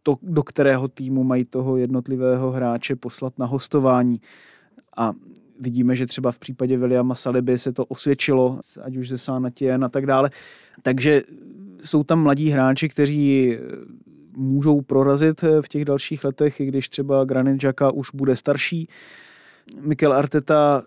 to, 0.04 0.18
do 0.22 0.44
kterého 0.44 0.88
týmu 0.88 1.24
mají 1.24 1.46
toho 1.46 1.78
jednotlivého 1.78 2.52
hráče 2.52 2.96
poslat 2.96 3.40
na 3.40 3.46
hostování. 3.46 4.22
A 4.98 5.14
Vidíme, 5.64 5.96
že 5.96 6.06
třeba 6.06 6.32
v 6.32 6.40
případě 6.40 6.78
Williama 6.78 7.16
Saliby 7.16 7.60
se 7.60 7.74
to 7.74 7.86
osvědčilo, 7.86 8.60
ať 8.82 8.96
už 8.96 9.10
ze 9.10 9.18
Sánatien 9.18 9.84
a 9.84 9.90
tak 9.90 10.06
dále. 10.06 10.30
Takže 10.82 11.22
jsou 11.84 12.04
tam 12.04 12.24
mladí 12.24 12.50
hráči, 12.50 12.90
kteří 12.90 13.58
můžou 14.38 14.82
prorazit 14.82 15.42
v 15.62 15.68
těch 15.68 15.86
dalších 15.86 16.24
letech, 16.24 16.60
i 16.60 16.66
když 16.66 16.90
třeba 16.90 17.26
Granit 17.26 17.58
Xhaka 17.58 17.92
už 17.92 18.10
bude 18.14 18.36
starší. 18.36 18.88
Mikel 19.82 20.14
Arteta 20.14 20.84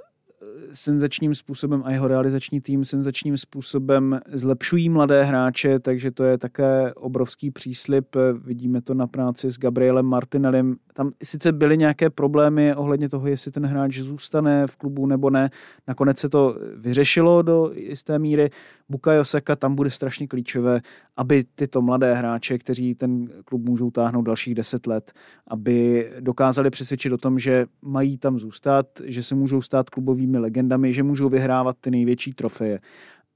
senzačním 0.73 1.35
způsobem 1.35 1.83
a 1.85 1.91
jeho 1.91 2.09
realizační 2.09 2.61
tým 2.61 2.85
senzačním 2.85 3.37
způsobem 3.37 4.21
zlepšují 4.33 4.89
mladé 4.89 5.25
hráče, 5.25 5.79
takže 5.79 6.11
to 6.11 6.25
je 6.25 6.39
také 6.39 6.95
obrovský 6.95 7.51
příslip. 7.51 8.17
Vidíme 8.45 8.81
to 8.81 8.95
na 8.95 9.07
práci 9.07 9.51
s 9.51 9.59
Gabrielem 9.59 10.07
Martinelem. 10.07 10.77
Tam 10.95 11.11
sice 11.23 11.53
byly 11.53 11.79
nějaké 11.79 12.11
problémy 12.11 12.75
ohledně 12.75 13.09
toho, 13.09 13.27
jestli 13.27 13.53
ten 13.53 13.67
hráč 13.67 13.99
zůstane 13.99 14.67
v 14.67 14.77
klubu 14.77 15.07
nebo 15.07 15.31
ne. 15.31 15.51
Nakonec 15.89 16.19
se 16.19 16.29
to 16.29 16.59
vyřešilo 16.77 17.43
do 17.43 17.71
jisté 17.75 18.19
míry. 18.19 18.51
Bukayo 18.89 19.25
Saka 19.25 19.57
tam 19.57 19.75
bude 19.75 19.91
strašně 19.91 20.27
klíčové, 20.27 20.81
aby 21.17 21.45
tyto 21.55 21.83
mladé 21.83 22.15
hráče, 22.15 22.59
kteří 22.59 22.95
ten 22.95 23.29
klub 23.45 23.65
můžou 23.65 23.91
táhnout 23.91 24.25
dalších 24.25 24.55
deset 24.55 24.87
let, 24.87 25.13
aby 25.49 26.09
dokázali 26.21 26.71
přesvědčit 26.71 27.13
o 27.13 27.19
tom, 27.19 27.39
že 27.39 27.67
mají 27.83 28.19
tam 28.19 28.39
zůstat, 28.39 28.87
že 29.05 29.23
se 29.23 29.35
můžou 29.35 29.63
stát 29.63 29.91
klubovými 29.91 30.39
legendami, 30.39 30.93
že 30.93 31.03
můžou 31.03 31.29
vyhrávat 31.29 31.77
ty 31.81 31.91
největší 31.91 32.33
trofeje 32.33 32.81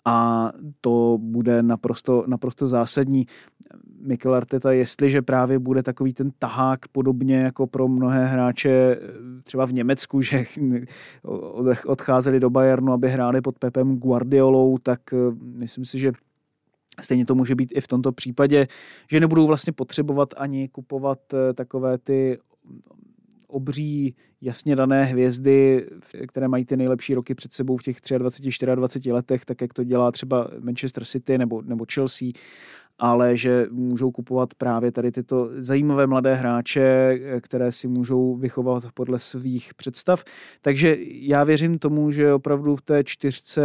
a 0.05 0.51
to 0.81 1.19
bude 1.21 1.63
naprosto, 1.63 2.25
naprosto 2.27 2.69
zásadní. 2.69 3.27
Mikel 4.01 4.35
Arteta, 4.35 4.73
jestliže 4.73 5.23
právě 5.23 5.59
bude 5.59 5.83
takový 5.83 6.15
ten 6.15 6.31
tahák 6.39 6.89
podobně 6.89 7.37
jako 7.37 7.67
pro 7.67 7.89
mnohé 7.89 8.27
hráče 8.27 8.99
třeba 9.45 9.67
v 9.67 9.73
Německu, 9.73 10.23
že 10.23 10.45
odcházeli 11.87 12.41
do 12.41 12.51
Bayernu, 12.51 12.93
aby 12.93 13.09
hráli 13.09 13.41
pod 13.41 13.59
Pepem 13.59 13.97
Guardiolou, 13.97 14.79
tak 14.79 15.01
myslím 15.41 15.85
si, 15.85 15.99
že 15.99 16.13
Stejně 17.03 17.27
to 17.27 17.35
může 17.35 17.55
být 17.55 17.73
i 17.75 17.81
v 17.81 17.89
tomto 17.89 18.13
případě, 18.13 18.69
že 19.11 19.21
nebudou 19.21 19.47
vlastně 19.47 19.73
potřebovat 19.73 20.35
ani 20.37 20.69
kupovat 20.69 21.19
eh, 21.35 21.55
takové 21.55 21.99
ty 21.99 22.39
obří, 23.51 24.15
jasně 24.41 24.77
dané 24.77 25.05
hvězdy, 25.05 25.87
které 26.29 26.49
mají 26.49 26.65
ty 26.65 26.77
nejlepší 26.77 27.15
roky 27.15 27.35
před 27.35 27.53
sebou 27.53 27.77
v 27.77 27.83
těch 27.83 27.97
23, 28.19 28.67
24 28.67 29.13
letech, 29.13 29.45
tak 29.45 29.61
jak 29.61 29.75
to 29.75 29.85
dělá 29.85 30.13
třeba 30.13 30.51
Manchester 30.61 31.05
City 31.05 31.39
nebo, 31.39 31.63
nebo 31.63 31.85
Chelsea, 31.95 32.29
ale 32.99 33.37
že 33.37 33.67
můžou 33.71 34.11
kupovat 34.11 34.55
právě 34.55 34.93
tady 34.93 35.13
tyto 35.13 35.51
zajímavé 35.57 36.07
mladé 36.07 36.35
hráče, 36.35 37.19
které 37.41 37.73
si 37.73 37.89
můžou 37.89 38.37
vychovat 38.37 38.85
podle 38.95 39.19
svých 39.19 39.75
představ. 39.75 40.25
Takže 40.63 40.97
já 41.01 41.45
věřím 41.45 41.79
tomu, 41.79 42.11
že 42.11 42.33
opravdu 42.33 42.77
v 42.77 42.83
té 42.83 43.05
čtyřce 43.05 43.63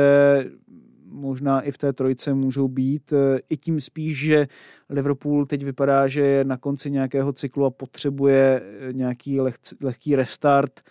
možná 1.35 1.61
i 1.61 1.71
v 1.71 1.77
té 1.77 1.93
trojce 1.93 2.33
můžou 2.33 2.67
být. 2.67 3.13
E, 3.13 3.39
I 3.49 3.57
tím 3.57 3.79
spíš, 3.79 4.17
že 4.17 4.47
Liverpool 4.89 5.45
teď 5.45 5.63
vypadá, 5.63 6.07
že 6.07 6.21
je 6.21 6.43
na 6.43 6.57
konci 6.57 6.91
nějakého 6.91 7.33
cyklu 7.33 7.65
a 7.65 7.69
potřebuje 7.69 8.61
e, 8.61 8.93
nějaký 8.93 9.41
leh, 9.41 9.55
lehký 9.81 10.15
restart. 10.15 10.81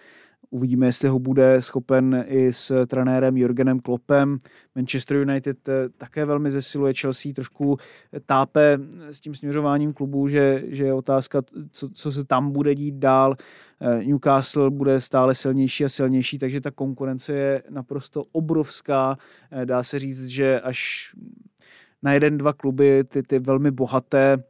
Uvidíme, 0.55 0.87
jestli 0.87 1.09
ho 1.09 1.19
bude 1.19 1.63
schopen 1.63 2.25
i 2.29 2.53
s 2.53 2.87
trenérem 2.87 3.37
Jurgenem 3.37 3.81
Kloppem. 3.81 4.39
Manchester 4.75 5.17
United 5.17 5.69
e, 5.69 5.89
také 5.89 6.25
velmi 6.25 6.51
zesiluje 6.51 6.95
Chelsea, 6.95 7.33
trošku 7.33 7.79
tápe 8.27 8.79
s 9.11 9.21
tím 9.21 9.35
směřováním 9.35 9.93
klubu, 9.93 10.29
že, 10.29 10.63
že 10.67 10.85
je 10.85 10.95
otázka, 10.95 11.43
co, 11.71 11.89
co 11.89 12.13
se 12.13 12.25
tam 12.25 12.53
bude 12.53 12.75
dít 12.75 12.95
dál. 12.95 13.37
Eh, 13.81 14.05
Newcastle 14.05 14.71
bude 14.71 15.01
stále 15.01 15.35
silnější 15.35 15.85
a 15.85 15.89
silnější, 15.89 16.39
takže 16.39 16.61
ta 16.61 16.71
konkurence 16.71 17.33
je 17.33 17.63
naprosto 17.71 18.25
obrovská. 18.33 19.19
Eh, 19.51 19.67
dá 19.67 19.83
se 19.83 19.99
říct, 19.99 20.27
že 20.27 20.61
až 20.61 21.11
na 22.03 22.13
jeden, 22.13 22.39
dva 22.39 22.53
kluby, 22.53 23.05
ty, 23.05 23.23
ty 23.23 23.39
velmi 23.39 23.71
bohaté, 23.71 24.45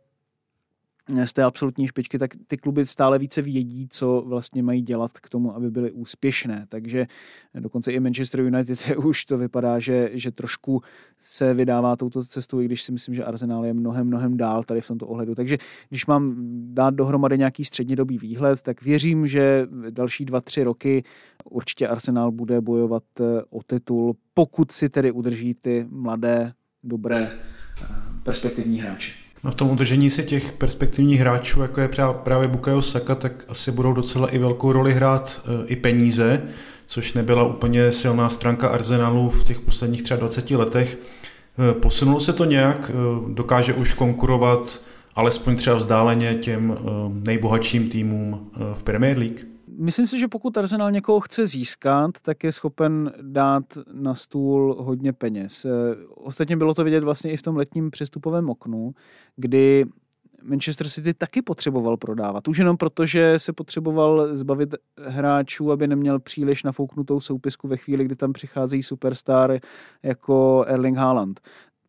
z 1.25 1.33
té 1.33 1.43
absolutní 1.43 1.89
špičky, 1.89 2.19
tak 2.19 2.31
ty 2.47 2.57
kluby 2.57 2.87
stále 2.87 3.19
více 3.19 3.43
vědí, 3.43 3.89
co 3.91 4.23
vlastně 4.27 4.63
mají 4.63 4.83
dělat 4.83 5.19
k 5.19 5.29
tomu, 5.29 5.57
aby 5.57 5.71
byly 5.71 5.93
úspěšné. 5.93 6.67
Takže 6.69 7.07
dokonce 7.55 7.93
i 7.93 8.01
Manchester 8.01 8.41
United 8.41 8.79
už 8.97 9.25
to 9.25 9.39
vypadá, 9.39 9.79
že, 9.79 10.11
že 10.13 10.31
trošku 10.31 10.83
se 11.21 11.55
vydává 11.55 11.97
touto 11.97 12.25
cestou, 12.25 12.61
i 12.61 12.65
když 12.65 12.83
si 12.83 12.93
myslím, 12.93 13.15
že 13.15 13.25
Arsenal 13.25 13.67
je 13.67 13.75
mnohem, 13.75 14.07
mnohem 14.07 14.37
dál 14.37 14.65
tady 14.65 14.81
v 14.81 14.87
tomto 14.87 15.07
ohledu. 15.07 15.35
Takže 15.35 15.59
když 15.89 16.07
mám 16.07 16.35
dát 16.75 16.95
dohromady 16.95 17.39
nějaký 17.39 17.65
střednědobý 17.65 18.19
výhled, 18.19 18.63
tak 18.63 18.83
věřím, 18.83 19.27
že 19.27 19.67
další 19.91 20.25
dva, 20.25 20.41
tři 20.41 20.65
roky 20.65 21.05
určitě 21.45 21.89
Arsenal 21.89 22.33
bude 22.33 22.61
bojovat 22.61 23.03
eh, 23.21 23.25
o 23.51 23.63
titul, 23.63 24.17
pokud 24.35 24.73
si 24.73 24.89
tedy 24.89 25.13
udrží 25.13 25.55
ty 25.55 25.87
mladé, 25.91 26.53
dobré, 26.83 27.33
eh, 27.83 27.87
perspektivní 28.23 28.81
hráče. 28.81 29.24
No 29.45 29.51
v 29.51 29.55
tom 29.55 29.71
udržení 29.71 30.11
se 30.11 30.23
těch 30.23 30.53
perspektivních 30.53 31.21
hráčů, 31.21 31.62
jako 31.62 31.81
je 31.81 31.88
právě 32.12 32.49
Bukayo 32.49 32.83
Saka, 32.83 33.14
tak 33.14 33.45
asi 33.49 33.73
budou 33.73 33.92
docela 33.92 34.29
i 34.29 34.38
velkou 34.38 34.73
roli 34.73 34.92
hrát 34.92 35.40
e, 35.45 35.66
i 35.66 35.77
peníze, 35.77 36.42
což 36.87 37.12
nebyla 37.12 37.45
úplně 37.45 37.92
silná 37.92 38.29
stránka 38.29 38.68
Arsenalu 38.68 39.31
v 39.31 39.45
těch 39.45 39.61
posledních 39.61 40.03
třeba 40.03 40.21
20 40.21 40.51
letech. 40.51 40.99
E, 41.71 41.75
posunulo 41.75 42.21
se 42.21 42.33
to 42.33 42.45
nějak, 42.45 42.90
e, 42.90 43.35
dokáže 43.35 43.75
už 43.75 43.95
konkurovat 43.95 44.83
alespoň 45.16 45.57
třeba 45.57 45.77
vzdáleně 45.77 46.35
těm 46.35 46.77
nejbohatším 47.27 47.88
týmům 47.88 48.51
v 48.75 48.83
Premier 48.83 49.18
League? 49.18 49.54
Myslím 49.68 50.07
si, 50.07 50.18
že 50.18 50.29
pokud 50.29 50.59
Arsenal 50.59 50.90
někoho 50.90 51.20
chce 51.20 51.46
získat, 51.46 52.11
tak 52.22 52.44
je 52.44 52.53
schopen 52.53 53.12
dát 53.22 53.64
na 53.92 54.14
stůl 54.14 54.77
hodně 54.81 55.12
peněz. 55.12 55.64
Eh, 55.64 55.70
ostatně 56.14 56.57
bylo 56.57 56.74
to 56.74 56.85
vidět 56.85 57.05
vlastně 57.05 57.33
i 57.33 57.37
v 57.37 57.42
tom 57.42 57.57
letním 57.57 57.90
přestupovém 57.90 58.50
oknu, 58.50 58.94
kdy 59.37 59.87
Manchester 60.42 60.88
City 60.88 61.14
taky 61.14 61.42
potřeboval 61.42 61.96
prodávat. 61.96 62.48
Už 62.48 62.59
jenom 62.59 62.77
proto, 62.77 63.07
že 63.07 63.38
se 63.38 63.53
potřeboval 63.53 64.37
zbavit 64.37 64.74
hráčů, 65.05 65.72
aby 65.72 65.87
neměl 65.87 66.20
příliš 66.20 66.62
nafouknutou 66.62 67.20
soupisku 67.20 67.68
ve 67.68 67.77
chvíli, 67.77 68.05
kdy 68.05 68.16
tam 68.16 68.33
přicházejí 68.33 68.83
superstar 68.83 69.59
jako 70.03 70.64
Erling 70.68 70.96
Haaland 70.96 71.40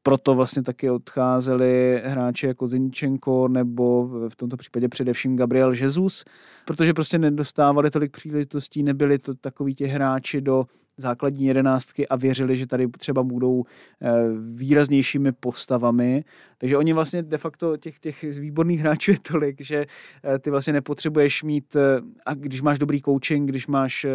proto 0.05 0.35
vlastně 0.35 0.63
taky 0.63 0.89
odcházeli 0.89 2.01
hráči 2.05 2.47
jako 2.47 2.67
Zinčenko 2.67 3.47
nebo 3.47 4.07
v 4.29 4.35
tomto 4.35 4.57
případě 4.57 4.87
především 4.87 5.35
Gabriel 5.35 5.73
Jesus, 5.73 6.25
protože 6.65 6.93
prostě 6.93 7.17
nedostávali 7.17 7.91
tolik 7.91 8.11
příležitostí, 8.11 8.83
nebyli 8.83 9.19
to 9.19 9.35
takoví 9.35 9.75
ti 9.75 9.85
hráči 9.85 10.41
do 10.41 10.65
základní 10.97 11.45
jedenáctky 11.45 12.07
a 12.07 12.15
věřili, 12.15 12.55
že 12.55 12.67
tady 12.67 12.87
třeba 12.87 13.23
budou 13.23 13.63
eh, 14.01 14.11
výraznějšími 14.53 15.31
postavami. 15.31 16.23
Takže 16.57 16.77
oni 16.77 16.93
vlastně 16.93 17.23
de 17.23 17.37
facto 17.37 17.77
těch, 17.77 17.99
těch 17.99 18.23
výborných 18.23 18.79
hráčů 18.79 19.11
je 19.11 19.17
tolik, 19.31 19.61
že 19.61 19.85
eh, 20.23 20.39
ty 20.39 20.49
vlastně 20.49 20.73
nepotřebuješ 20.73 21.43
mít, 21.43 21.75
eh, 21.75 22.01
a 22.25 22.33
když 22.33 22.61
máš 22.61 22.79
dobrý 22.79 23.01
coaching, 23.01 23.49
když 23.49 23.67
máš 23.67 24.05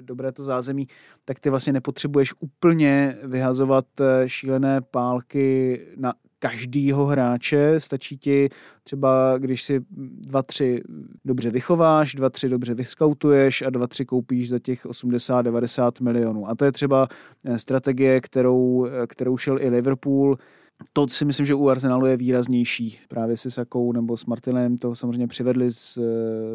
dobré 0.00 0.32
to 0.32 0.42
zázemí, 0.42 0.88
tak 1.24 1.40
ty 1.40 1.50
vlastně 1.50 1.72
nepotřebuješ 1.72 2.34
úplně 2.40 3.16
vyhazovat 3.22 3.86
šílené 4.26 4.80
pálky 4.80 5.80
na 5.96 6.14
každýho 6.38 7.06
hráče. 7.06 7.80
Stačí 7.80 8.18
ti 8.18 8.48
třeba, 8.84 9.38
když 9.38 9.62
si 9.62 9.80
dva, 9.90 10.42
tři 10.42 10.82
dobře 11.24 11.50
vychováš, 11.50 12.14
dva, 12.14 12.30
tři 12.30 12.48
dobře 12.48 12.74
vyskautuješ 12.74 13.62
a 13.62 13.70
dva, 13.70 13.86
tři 13.86 14.04
koupíš 14.04 14.48
za 14.48 14.58
těch 14.58 14.86
80-90 14.86 16.02
milionů. 16.02 16.48
A 16.48 16.54
to 16.54 16.64
je 16.64 16.72
třeba 16.72 17.08
eh, 17.44 17.58
strategie, 17.58 18.20
kterou, 18.20 18.86
eh, 18.86 19.06
kterou 19.06 19.36
šel 19.36 19.62
i 19.62 19.68
Liverpool 19.68 20.38
to 20.92 21.08
si 21.08 21.24
myslím, 21.24 21.46
že 21.46 21.54
u 21.54 21.68
Arsenalu 21.68 22.06
je 22.06 22.16
výraznější. 22.16 22.98
Právě 23.08 23.36
se 23.36 23.50
Sakou 23.50 23.92
nebo 23.92 24.16
s 24.16 24.26
Martinem 24.26 24.78
to 24.78 24.94
samozřejmě 24.94 25.26
přivedli 25.26 25.70
z 25.70 25.96
e, 25.96 26.02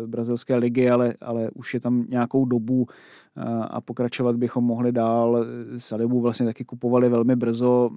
brazilské 0.08 0.56
ligy, 0.56 0.90
ale, 0.90 1.14
ale 1.22 1.50
už 1.52 1.74
je 1.74 1.80
tam 1.80 2.06
nějakou 2.10 2.46
dobu 2.46 2.88
a, 3.36 3.64
a 3.64 3.82
pokračovat 3.82 4.36
bychom 4.36 4.64
mohli 4.64 4.92
dál. 4.92 5.46
Salibu 5.78 6.22
vlastně 6.22 6.46
taky 6.46 6.66
kupovali 6.66 7.10
velmi 7.10 7.36
brzo 7.36 7.90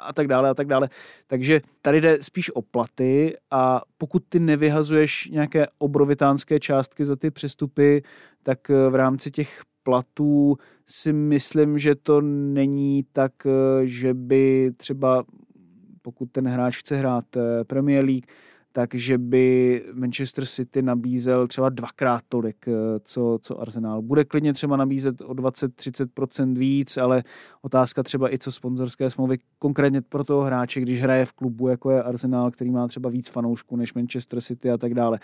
a 0.00 0.12
tak 0.12 0.28
dále 0.28 0.50
a 0.50 0.54
tak 0.54 0.66
dále. 0.66 0.88
Takže 1.26 1.60
tady 1.82 2.00
jde 2.00 2.18
spíš 2.20 2.50
o 2.50 2.62
platy 2.62 3.36
a 3.50 3.82
pokud 3.98 4.22
ty 4.28 4.40
nevyhazuješ 4.40 5.28
nějaké 5.28 5.66
obrovitánské 5.78 6.60
částky 6.60 7.04
za 7.04 7.16
ty 7.16 7.30
přestupy, 7.30 8.02
tak 8.42 8.68
v 8.68 8.94
rámci 8.94 9.30
těch 9.30 9.62
platů 9.82 10.56
si 10.86 11.12
myslím, 11.12 11.78
že 11.78 11.94
to 11.94 12.20
není 12.20 13.04
tak, 13.12 13.32
eh, 13.46 13.86
že 13.86 14.14
by 14.14 14.72
třeba 14.76 15.24
pokud 16.02 16.30
ten 16.32 16.48
hráč 16.48 16.78
chce 16.78 16.96
hrát 16.96 17.36
eh, 17.36 17.64
Premier 17.64 18.04
League, 18.04 18.26
takže 18.72 19.18
by 19.18 19.84
Manchester 19.92 20.46
City 20.46 20.82
nabízel 20.82 21.46
třeba 21.46 21.68
dvakrát 21.68 22.22
tolik, 22.28 22.68
eh, 22.68 22.72
co, 23.04 23.38
co 23.42 23.60
Arsenal. 23.60 24.02
Bude 24.02 24.24
klidně 24.24 24.52
třeba 24.52 24.76
nabízet 24.76 25.20
o 25.20 25.34
20-30% 25.34 26.58
víc, 26.58 26.96
ale 26.96 27.24
otázka 27.62 28.02
třeba 28.02 28.34
i 28.34 28.38
co 28.38 28.52
sponzorské 28.52 29.10
smlouvy, 29.10 29.38
konkrétně 29.58 30.02
pro 30.02 30.24
toho 30.24 30.42
hráče, 30.42 30.80
když 30.80 31.02
hraje 31.02 31.26
v 31.26 31.32
klubu, 31.32 31.68
jako 31.68 31.90
je 31.90 32.02
Arsenal, 32.02 32.50
který 32.50 32.70
má 32.70 32.88
třeba 32.88 33.10
víc 33.10 33.28
fanoušků 33.28 33.76
než 33.76 33.94
Manchester 33.94 34.40
City 34.40 34.70
a 34.70 34.78
tak 34.78 34.94
dále. 34.94 35.18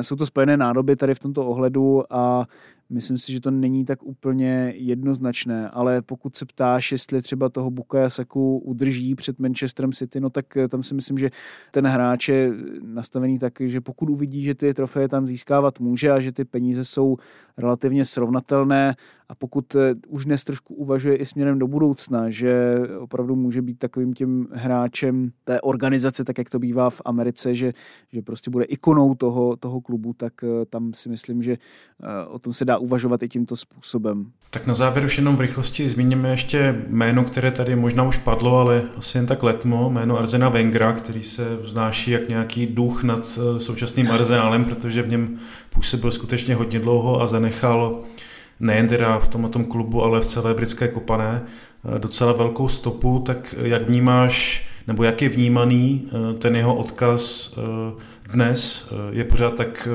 Jsou 0.00 0.16
to 0.16 0.26
spojené 0.26 0.56
nádoby 0.56 0.96
tady 0.96 1.14
v 1.14 1.20
tomto 1.20 1.46
ohledu 1.46 2.12
a 2.12 2.46
Myslím 2.90 3.18
si, 3.18 3.32
že 3.32 3.40
to 3.40 3.50
není 3.50 3.84
tak 3.84 4.02
úplně 4.02 4.72
jednoznačné, 4.76 5.70
ale 5.70 6.02
pokud 6.02 6.36
se 6.36 6.46
ptáš, 6.46 6.92
jestli 6.92 7.22
třeba 7.22 7.48
toho 7.48 7.70
Bukaya 7.70 8.10
Saku 8.10 8.58
udrží 8.58 9.14
před 9.14 9.38
Manchesterem 9.38 9.92
City, 9.92 10.20
no 10.20 10.30
tak 10.30 10.46
tam 10.68 10.82
si 10.82 10.94
myslím, 10.94 11.18
že 11.18 11.30
ten 11.70 11.86
hráč 11.86 12.28
je 12.28 12.52
nastavený 12.82 13.38
tak, 13.38 13.52
že 13.60 13.80
pokud 13.80 14.08
uvidí, 14.08 14.44
že 14.44 14.54
ty 14.54 14.74
trofeje 14.74 15.08
tam 15.08 15.26
získávat 15.26 15.80
může 15.80 16.10
a 16.10 16.20
že 16.20 16.32
ty 16.32 16.44
peníze 16.44 16.84
jsou 16.84 17.16
relativně 17.56 18.04
srovnatelné 18.04 18.96
a 19.28 19.34
pokud 19.34 19.74
eh, 19.74 19.94
už 20.08 20.24
dnes 20.24 20.44
trošku 20.44 20.74
uvažuje 20.74 21.16
i 21.16 21.26
směrem 21.26 21.58
do 21.58 21.66
budoucna, 21.66 22.30
že 22.30 22.78
opravdu 22.98 23.36
může 23.36 23.62
být 23.62 23.78
takovým 23.78 24.14
tím 24.14 24.48
hráčem 24.52 25.32
té 25.44 25.60
organizace, 25.60 26.24
tak 26.24 26.38
jak 26.38 26.50
to 26.50 26.58
bývá 26.58 26.90
v 26.90 27.02
Americe, 27.04 27.54
že, 27.54 27.72
že 28.12 28.22
prostě 28.22 28.50
bude 28.50 28.64
ikonou 28.64 29.14
toho, 29.14 29.56
toho 29.56 29.80
klubu, 29.80 30.12
tak 30.12 30.32
eh, 30.44 30.66
tam 30.66 30.94
si 30.94 31.08
myslím, 31.08 31.42
že 31.42 31.52
eh, 31.52 32.26
o 32.26 32.38
tom 32.38 32.52
se 32.52 32.64
dá 32.64 32.75
uvažovat 32.78 33.22
i 33.22 33.28
tímto 33.28 33.56
způsobem. 33.56 34.26
Tak 34.50 34.66
na 34.66 34.74
závěr 34.74 35.04
už 35.04 35.18
jenom 35.18 35.36
v 35.36 35.40
rychlosti 35.40 35.88
zmíníme 35.88 36.30
ještě 36.30 36.84
jméno, 36.88 37.24
které 37.24 37.50
tady 37.50 37.76
možná 37.76 38.02
už 38.02 38.18
padlo, 38.18 38.58
ale 38.58 38.82
asi 38.96 39.18
jen 39.18 39.26
tak 39.26 39.42
letmo, 39.42 39.90
jméno 39.90 40.18
Arzena 40.18 40.48
Vengra, 40.48 40.92
který 40.92 41.22
se 41.22 41.56
vznáší 41.56 42.10
jak 42.10 42.28
nějaký 42.28 42.66
duch 42.66 43.04
nad 43.04 43.38
současným 43.58 44.10
Arzenálem, 44.10 44.64
protože 44.64 45.02
v 45.02 45.08
něm 45.08 45.38
působil 45.70 46.12
skutečně 46.12 46.54
hodně 46.54 46.78
dlouho 46.80 47.22
a 47.22 47.26
zanechal 47.26 48.04
nejen 48.60 48.88
teda 48.88 49.18
v 49.18 49.28
tomto 49.28 49.64
klubu, 49.64 50.02
ale 50.02 50.20
v 50.20 50.26
celé 50.26 50.54
britské 50.54 50.88
kopané 50.88 51.42
eh, 51.42 51.98
docela 51.98 52.32
velkou 52.32 52.68
stopu, 52.68 53.22
tak 53.26 53.54
jak 53.62 53.82
vnímáš, 53.82 54.66
nebo 54.86 55.04
jak 55.04 55.22
je 55.22 55.28
vnímaný 55.28 56.08
eh, 56.08 56.34
ten 56.34 56.56
jeho 56.56 56.76
odkaz 56.76 57.54
eh, 57.58 58.02
dnes? 58.32 58.92
Je 59.10 59.24
pořád 59.24 59.54
tak 59.54 59.88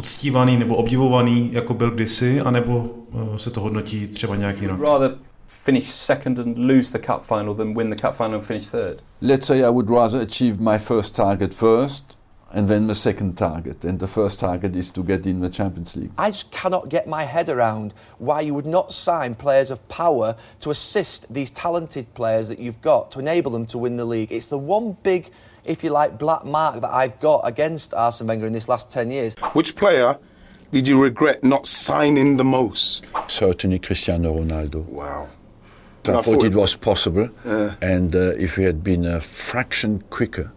uctívaný 0.00 0.56
nebo 0.56 0.76
obdivovaný, 0.76 1.50
jako 1.52 1.74
byl 1.74 1.90
kdysi, 1.90 2.40
anebo 2.40 2.90
se 3.36 3.50
to 3.50 3.60
hodnotí 3.60 4.06
třeba 4.06 4.36
nějak 4.36 4.62
jinak? 4.62 4.80
Rather 4.80 5.16
finish 5.48 5.88
second 5.88 6.38
and 6.38 6.56
lose 6.56 6.92
the 6.92 7.06
cup 7.06 7.22
final 7.22 7.54
than 7.54 7.74
win 7.74 7.90
the 7.90 7.96
cup 8.06 8.14
final 8.16 8.34
and 8.34 8.44
finish 8.44 8.66
third. 8.66 9.02
Let's 9.20 9.46
say 9.46 9.58
I 9.58 9.70
would 9.70 9.90
rather 9.90 10.22
achieve 10.22 10.58
my 10.60 10.78
first 10.78 11.14
target 11.14 11.54
first 11.54 12.04
and 12.52 12.68
then 12.68 12.86
the 12.86 12.94
second 12.94 13.36
target. 13.36 13.84
And 13.84 14.00
the 14.00 14.08
first 14.08 14.40
target 14.40 14.74
is 14.74 14.90
to 14.90 15.04
get 15.04 15.26
in 15.26 15.40
the 15.40 15.50
Champions 15.50 15.96
League. 15.96 16.10
I 16.18 16.30
just 16.30 16.50
cannot 16.50 16.88
get 16.88 17.06
my 17.06 17.24
head 17.24 17.48
around 17.48 17.94
why 18.18 18.40
you 18.40 18.54
would 18.54 18.66
not 18.66 18.92
sign 18.92 19.34
players 19.34 19.70
of 19.70 19.86
power 19.88 20.36
to 20.60 20.70
assist 20.70 21.32
these 21.32 21.50
talented 21.50 22.12
players 22.14 22.48
that 22.48 22.58
you've 22.58 22.80
got 22.80 23.10
to 23.12 23.20
enable 23.20 23.52
them 23.52 23.66
to 23.66 23.78
win 23.78 23.96
the 23.96 24.04
league. 24.04 24.32
It's 24.32 24.46
the 24.46 24.58
one 24.58 24.96
big, 25.02 25.30
if 25.64 25.84
you 25.84 25.90
like, 25.90 26.18
black 26.18 26.44
mark 26.44 26.80
that 26.80 26.90
I've 26.90 27.18
got 27.20 27.42
against 27.44 27.94
Arsene 27.94 28.26
Wenger 28.26 28.46
in 28.46 28.52
this 28.52 28.68
last 28.68 28.90
10 28.90 29.10
years. 29.10 29.34
Which 29.52 29.76
player 29.76 30.18
did 30.72 30.88
you 30.88 31.00
regret 31.00 31.44
not 31.44 31.66
signing 31.66 32.36
the 32.36 32.44
most? 32.44 33.12
Certainly 33.30 33.80
Cristiano 33.80 34.34
Ronaldo. 34.34 34.84
Wow. 34.86 35.28
I, 36.08 36.14
I 36.14 36.22
thought 36.22 36.44
it 36.44 36.54
was 36.54 36.76
possible, 36.76 37.28
uh, 37.44 37.74
and 37.82 38.16
uh, 38.16 38.32
if 38.38 38.56
we 38.56 38.64
had 38.64 38.82
been 38.82 39.04
a 39.04 39.20
fraction 39.20 40.02
quicker, 40.08 40.50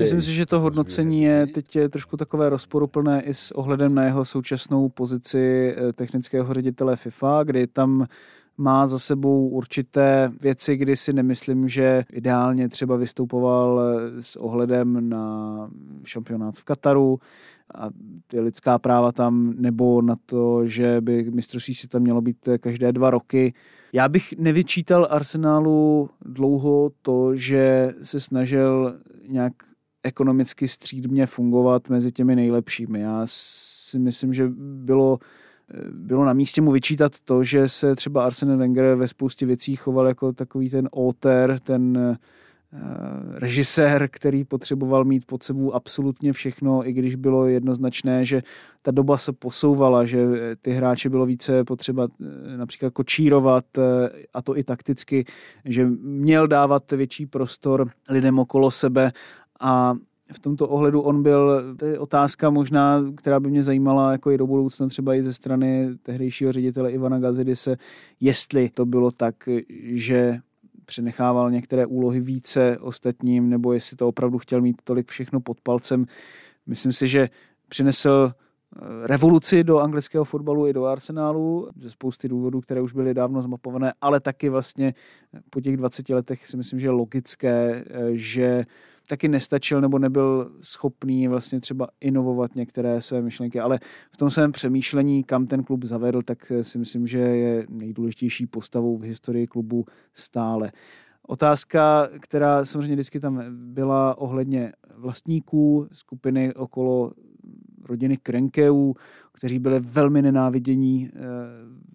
Myslím 0.00 0.22
si, 0.22 0.34
že 0.34 0.46
to 0.46 0.60
hodnocení 0.60 1.22
je 1.22 1.46
teď 1.46 1.76
je 1.76 1.88
trošku 1.88 2.16
takové 2.16 2.48
rozporuplné 2.48 3.22
i 3.22 3.34
s 3.34 3.50
ohledem 3.50 3.94
na 3.94 4.04
jeho 4.04 4.24
současnou 4.24 4.88
pozici 4.88 5.74
eh, 5.76 5.92
technického 5.92 6.54
ředitele 6.54 6.96
FIFA, 6.96 7.42
kdy 7.44 7.66
tam 7.66 8.06
má 8.58 8.86
za 8.86 8.98
sebou 8.98 9.48
určité 9.48 10.32
věci, 10.40 10.76
kdy 10.76 10.96
si 10.96 11.12
nemyslím, 11.12 11.68
že 11.68 12.04
ideálně 12.12 12.68
třeba 12.68 12.96
vystupoval 12.96 13.80
eh, 13.80 14.22
s 14.22 14.36
ohledem 14.36 15.08
na 15.08 15.70
šampionát 16.04 16.54
v 16.54 16.64
Kataru 16.64 17.18
a 17.74 17.90
ty 18.26 18.40
lidská 18.40 18.78
práva 18.78 19.12
tam, 19.12 19.54
nebo 19.56 20.02
na 20.02 20.16
to, 20.26 20.66
že 20.66 21.00
by 21.00 21.30
mistrovství 21.30 21.74
si 21.74 21.88
tam 21.88 22.02
mělo 22.02 22.20
být 22.20 22.48
eh, 22.48 22.58
každé 22.58 22.92
dva 22.92 23.10
roky. 23.10 23.54
Já 23.92 24.08
bych 24.08 24.34
nevyčítal 24.38 25.08
Arsenálu 25.10 26.10
dlouho 26.24 26.90
to, 27.02 27.36
že 27.36 27.92
se 28.02 28.20
snažil 28.20 28.98
nějak 29.28 29.52
ekonomicky 30.02 30.68
střídmě 30.68 31.26
fungovat 31.26 31.88
mezi 31.88 32.12
těmi 32.12 32.36
nejlepšími. 32.36 33.00
Já 33.00 33.22
si 33.24 33.98
myslím, 33.98 34.34
že 34.34 34.48
bylo, 34.58 35.18
bylo 35.92 36.24
na 36.24 36.32
místě 36.32 36.60
mu 36.62 36.70
vyčítat 36.70 37.20
to, 37.20 37.44
že 37.44 37.68
se 37.68 37.96
třeba 37.96 38.24
Arsene 38.24 38.56
Wenger 38.56 38.94
ve 38.94 39.08
spoustě 39.08 39.46
věcí 39.46 39.76
choval 39.76 40.06
jako 40.06 40.32
takový 40.32 40.70
ten 40.70 40.88
autor, 40.92 41.58
ten 41.62 42.16
režisér, 43.34 44.08
který 44.12 44.44
potřeboval 44.44 45.04
mít 45.04 45.24
pod 45.24 45.42
sebou 45.42 45.74
absolutně 45.74 46.32
všechno, 46.32 46.88
i 46.88 46.92
když 46.92 47.14
bylo 47.14 47.46
jednoznačné, 47.46 48.24
že 48.24 48.42
ta 48.82 48.90
doba 48.90 49.18
se 49.18 49.32
posouvala, 49.32 50.04
že 50.04 50.26
ty 50.62 50.72
hráče 50.72 51.08
bylo 51.08 51.26
více 51.26 51.64
potřeba 51.64 52.08
eh, 52.20 52.56
například 52.56 52.92
kočírovat, 52.92 53.64
eh, 53.78 54.10
a 54.34 54.42
to 54.42 54.56
i 54.56 54.64
takticky, 54.64 55.24
že 55.64 55.86
měl 56.00 56.48
dávat 56.48 56.92
větší 56.92 57.26
prostor 57.26 57.90
lidem 58.08 58.38
okolo 58.38 58.70
sebe. 58.70 59.12
A 59.60 59.94
v 60.32 60.38
tomto 60.38 60.68
ohledu 60.68 61.00
on 61.00 61.22
byl, 61.22 61.74
to 61.76 61.86
je 61.86 61.98
otázka 61.98 62.50
možná, 62.50 63.04
která 63.16 63.40
by 63.40 63.50
mě 63.50 63.62
zajímala 63.62 64.12
jako 64.12 64.30
i 64.30 64.38
do 64.38 64.46
budoucna 64.46 64.88
třeba 64.88 65.14
i 65.14 65.22
ze 65.22 65.32
strany 65.32 65.88
tehdejšího 66.02 66.52
ředitele 66.52 66.92
Ivana 66.92 67.18
Gazidise, 67.18 67.76
jestli 68.20 68.68
to 68.68 68.86
bylo 68.86 69.10
tak, 69.10 69.34
že 69.82 70.40
přenechával 70.88 71.50
některé 71.50 71.86
úlohy 71.86 72.20
více 72.20 72.78
ostatním, 72.80 73.50
nebo 73.50 73.72
jestli 73.72 73.96
to 73.96 74.08
opravdu 74.08 74.38
chtěl 74.38 74.60
mít 74.60 74.76
tolik 74.84 75.10
všechno 75.10 75.40
pod 75.40 75.60
palcem. 75.60 76.06
Myslím 76.66 76.92
si, 76.92 77.08
že 77.08 77.28
přinesl 77.68 78.32
eh, 78.32 78.80
revoluci 79.06 79.64
do 79.64 79.78
anglického 79.78 80.24
fotbalu 80.24 80.66
i 80.66 80.72
do 80.72 80.84
Arsenálu 80.84 81.68
ze 81.76 81.90
spousty 81.90 82.28
důvodů, 82.28 82.60
které 82.60 82.80
už 82.80 82.92
byly 82.92 83.14
dávno 83.14 83.42
zmapované, 83.42 83.92
ale 84.00 84.20
taky 84.20 84.48
vlastně 84.48 84.94
po 85.50 85.60
těch 85.60 85.76
20 85.76 86.08
letech 86.08 86.46
si 86.46 86.56
myslím, 86.56 86.80
že 86.80 86.86
je 86.86 86.90
logické, 86.90 87.84
eh, 87.90 88.10
že 88.12 88.64
taky 89.08 89.28
nestačil 89.28 89.80
nebo 89.80 89.98
nebyl 89.98 90.50
schopný 90.62 91.28
vlastně 91.28 91.60
třeba 91.60 91.88
inovovat 92.00 92.54
některé 92.54 93.02
své 93.02 93.22
myšlenky, 93.22 93.60
ale 93.60 93.78
v 94.12 94.16
tom 94.16 94.30
svém 94.30 94.52
přemýšlení, 94.52 95.24
kam 95.24 95.46
ten 95.46 95.64
klub 95.64 95.84
zavedl, 95.84 96.22
tak 96.22 96.52
si 96.62 96.78
myslím, 96.78 97.06
že 97.06 97.18
je 97.18 97.66
nejdůležitější 97.68 98.46
postavou 98.46 98.96
v 98.98 99.02
historii 99.02 99.46
klubu 99.46 99.84
stále. 100.14 100.72
Otázka, 101.26 102.08
která 102.20 102.64
samozřejmě 102.64 102.94
vždycky 102.94 103.20
tam 103.20 103.42
byla 103.50 104.18
ohledně 104.18 104.72
vlastníků 104.96 105.88
skupiny 105.92 106.54
okolo 106.54 107.12
rodiny 107.84 108.16
Krenkeů, 108.16 108.94
kteří 109.32 109.58
byli 109.58 109.80
velmi 109.80 110.22
nenávidění 110.22 111.10
eh, 111.14 111.18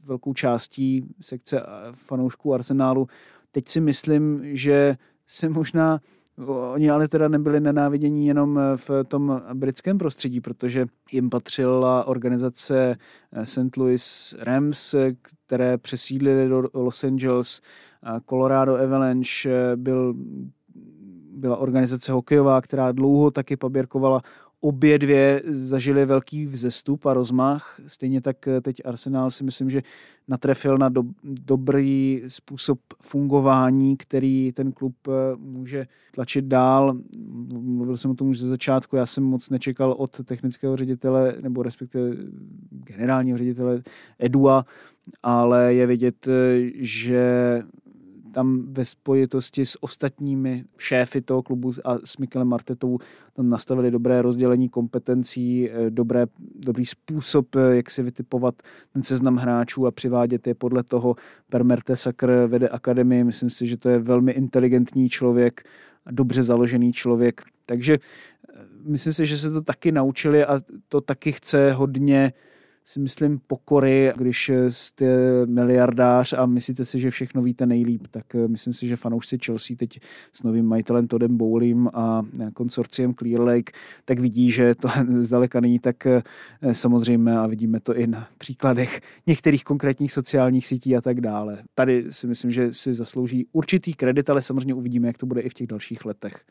velkou 0.04 0.34
částí 0.34 1.06
sekce 1.21 1.62
fanoušků 1.91 2.54
Arsenálu. 2.54 3.08
Teď 3.52 3.67
si 3.67 3.82
myslím, 3.82 4.41
že 4.56 4.97
se 5.28 5.49
možná 5.49 5.99
Oni 6.74 6.89
ale 6.89 7.08
teda 7.08 7.28
nebyli 7.28 7.60
nenávidění 7.60 8.28
jenom 8.28 8.60
eh, 8.60 8.78
v 8.78 8.89
tom 9.08 9.41
britském 9.54 9.98
prostředí, 9.98 10.41
protože 10.41 10.86
jim 11.12 11.30
patřila 11.30 12.08
organizace 12.08 12.98
eh, 13.32 13.46
St. 13.46 13.78
Louis 13.78 14.36
Rams, 14.39 14.96
které 15.46 15.78
přesídlili 15.78 16.50
do 16.50 16.63
Los 16.74 17.04
Angeles. 17.04 17.62
Colorado 18.30 18.76
Avalanche 18.76 19.50
eh, 19.50 19.76
byl, 19.76 20.13
byla 21.36 21.58
organizace 21.58 22.12
hokejová, 22.12 22.62
která 22.62 22.91
dlouho 22.91 23.32
taky 23.32 23.58
paběrkovala 23.58 24.22
obě 24.63 24.99
dvě 24.99 25.41
zažily 25.45 26.06
velký 26.06 26.45
vzestup 26.45 27.06
a 27.06 27.13
rozmach. 27.13 27.80
Stejně 27.88 28.21
tak 28.21 28.47
eh, 28.47 28.62
teď 28.62 28.82
Arsenal 28.86 29.32
si 29.32 29.43
myslím, 29.43 29.69
že 29.69 29.82
natrefil 30.28 30.78
na 30.78 30.89
do, 30.89 31.04
dobrý 31.23 32.23
způsob 32.28 32.80
fungování, 33.02 33.97
který 33.97 34.52
ten 34.52 34.71
klub 34.71 34.95
eh, 35.08 35.12
může 35.38 35.88
tlačit 36.12 36.45
dál. 36.45 36.97
Mluvil 37.60 37.97
jsem 37.97 38.12
o 38.12 38.15
tom 38.15 38.30
už 38.30 38.39
ze 38.39 38.47
začátku, 38.47 38.95
já 38.95 39.06
jsem 39.06 39.23
moc 39.23 39.49
nečekal 39.49 39.95
od 39.97 40.26
technického 40.26 40.78
ředitele, 40.78 41.36
nebo 41.41 41.63
respektive 41.63 42.15
generálního 42.69 43.38
ředitele 43.38 43.84
Edua, 44.19 44.65
ale 45.23 45.73
je 45.73 45.88
vidět, 45.88 46.28
eh, 46.28 46.71
že 46.76 47.62
tam 48.34 48.74
ve 48.74 48.86
spojitosti 48.86 49.65
s 49.65 49.84
ostatními 49.84 50.65
šéfy 50.78 51.22
toho 51.22 51.43
klubu 51.43 51.74
a 51.86 51.98
s 52.04 52.17
Mikelem 52.17 52.48
Martetou 52.48 52.98
tam 53.34 53.50
nastavili 53.50 53.91
dobré 53.91 54.22
rozdělení 54.22 54.69
kompetencí, 54.69 55.69
eh, 55.69 55.89
dobré, 55.89 56.26
dobrý 56.56 56.86
způsob, 56.86 57.56
eh, 57.56 57.76
jak 57.76 57.91
si 57.91 58.04
vytipovat 58.04 58.56
ten 58.93 59.04
seznam 59.04 59.36
hráčů 59.36 59.88
a 59.88 59.91
přivádět 59.91 60.48
je 60.48 60.56
podle 60.56 60.84
toho. 60.84 61.15
Per 61.50 61.63
Mertesacker 61.63 62.30
vede 62.48 62.69
akademii, 62.69 63.24
myslím 63.24 63.50
si, 63.50 63.67
že 63.67 63.78
to 63.78 63.89
je 63.89 64.00
velmi 64.00 64.32
inteligentní 64.32 65.10
člověk, 65.10 65.63
dobře 66.12 66.43
založený 66.43 66.93
člověk. 66.93 67.41
Takže 67.65 67.93
eh, 67.93 68.60
myslím 68.84 69.13
si, 69.13 69.26
že 69.26 69.38
se 69.38 69.52
to 69.52 69.62
taky 69.62 69.91
naučili 69.91 70.46
a 70.46 70.62
to 70.88 71.02
taky 71.02 71.32
chce 71.32 71.72
hodně 71.72 72.34
si 72.86 73.00
myslím, 73.00 73.41
pokory, 73.48 74.13
když 74.17 74.52
jste 74.69 75.06
miliardář 75.46 76.34
a 76.34 76.46
myslíte 76.46 76.86
si, 76.86 77.00
že 77.00 77.12
všechno 77.12 77.41
víte 77.41 77.65
nejlíp, 77.65 78.08
tak 78.12 78.34
myslím 78.48 78.74
si, 78.74 78.88
že 78.88 78.96
fanoušci 78.96 79.38
Chelsea 79.46 79.78
teď 79.80 80.00
s 80.34 80.43
novým 80.43 80.65
majitelem 80.65 81.08
Todem 81.08 81.38
Bowlem 81.38 81.89
a 81.93 82.26
konsorciem 82.54 83.13
Clear 83.13 83.41
Lake, 83.41 83.72
tak 84.06 84.19
vidí, 84.19 84.52
že 84.52 84.76
to 84.76 84.88
zdaleka 85.19 85.60
není 85.60 85.80
tak 85.80 86.08
samozřejmě 86.72 87.32
a 87.32 87.48
vidíme 87.48 87.80
to 87.80 87.96
i 87.96 88.08
na 88.08 88.28
příkladech 88.38 89.02
některých 89.28 89.63
konkrétních 89.63 90.13
sociálních 90.13 90.67
sítí 90.67 90.96
a 90.96 91.02
tak 91.02 91.22
dále. 91.22 91.63
Tady 91.76 92.06
si 92.10 92.28
myslím, 92.28 92.52
že 92.52 92.74
si 92.74 92.93
zaslouží 92.93 93.48
určitý 93.52 93.93
kredit, 93.93 94.30
ale 94.30 94.41
samozřejmě 94.41 94.74
uvidíme, 94.74 95.08
jak 95.08 95.17
to 95.17 95.26
bude 95.26 95.41
i 95.41 95.50
v 95.50 95.54
těch 95.54 95.67
dalších 95.67 96.06
letech. 96.06 96.46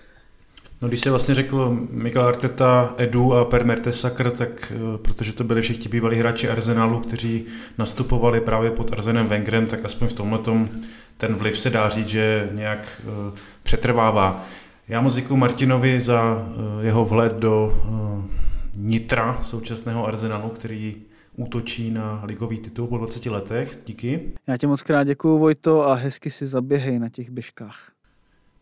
No 0.83 0.89
když 0.89 1.01
se 1.01 1.11
vlastně 1.11 1.35
řekl 1.35 1.79
Mikel 1.91 2.23
Arteta, 2.23 2.95
Edu 2.99 3.35
a 3.35 3.45
Per 3.45 3.65
Mertesacker, 3.65 4.31
tak 4.31 4.73
eh, 4.77 4.99
protože 4.99 5.33
to 5.33 5.45
byli 5.45 5.63
všichni 5.63 5.89
bývalí 5.89 6.17
hráči 6.17 6.49
Arsenalu, 6.49 7.01
kteří 7.01 7.47
nastupovali 7.79 8.41
právě 8.41 8.71
pod 8.71 8.93
Arsenem 8.93 9.27
Wengerem, 9.27 9.67
tak 9.67 9.85
aspoň 9.85 10.09
v 10.09 10.13
tomhle 10.13 10.39
ten 11.17 11.35
vliv 11.35 11.59
se 11.59 11.71
dá 11.71 11.89
říct, 11.89 12.09
že 12.09 12.49
nějak 12.53 13.03
uh, 13.05 13.39
přetrvává. 13.63 14.45
Já 14.89 15.01
moc 15.01 15.15
děkuji 15.15 15.37
Martinovi 15.37 16.01
za 16.01 16.35
uh, 16.35 16.85
jeho 16.85 17.05
vhled 17.05 17.33
do 17.33 17.83
nitra 18.77 19.39
současného 19.43 20.07
Arsenalu, 20.07 20.49
který 20.49 20.97
útočí 21.37 21.91
na 21.91 22.23
ligový 22.25 22.59
titul 22.59 22.87
po 22.87 22.99
20 22.99 23.27
letech. 23.27 23.79
Díky. 23.87 24.33
Já 24.47 24.57
tě 24.57 24.67
moc 24.67 24.83
krát 24.83 25.05
děkuji, 25.05 25.39
Vojto, 25.39 25.89
a 25.89 25.95
hezky 25.95 26.31
si 26.31 26.47
zaběhej 26.47 26.99
na 26.99 27.09
těch 27.09 27.31
běžkách. 27.31 27.92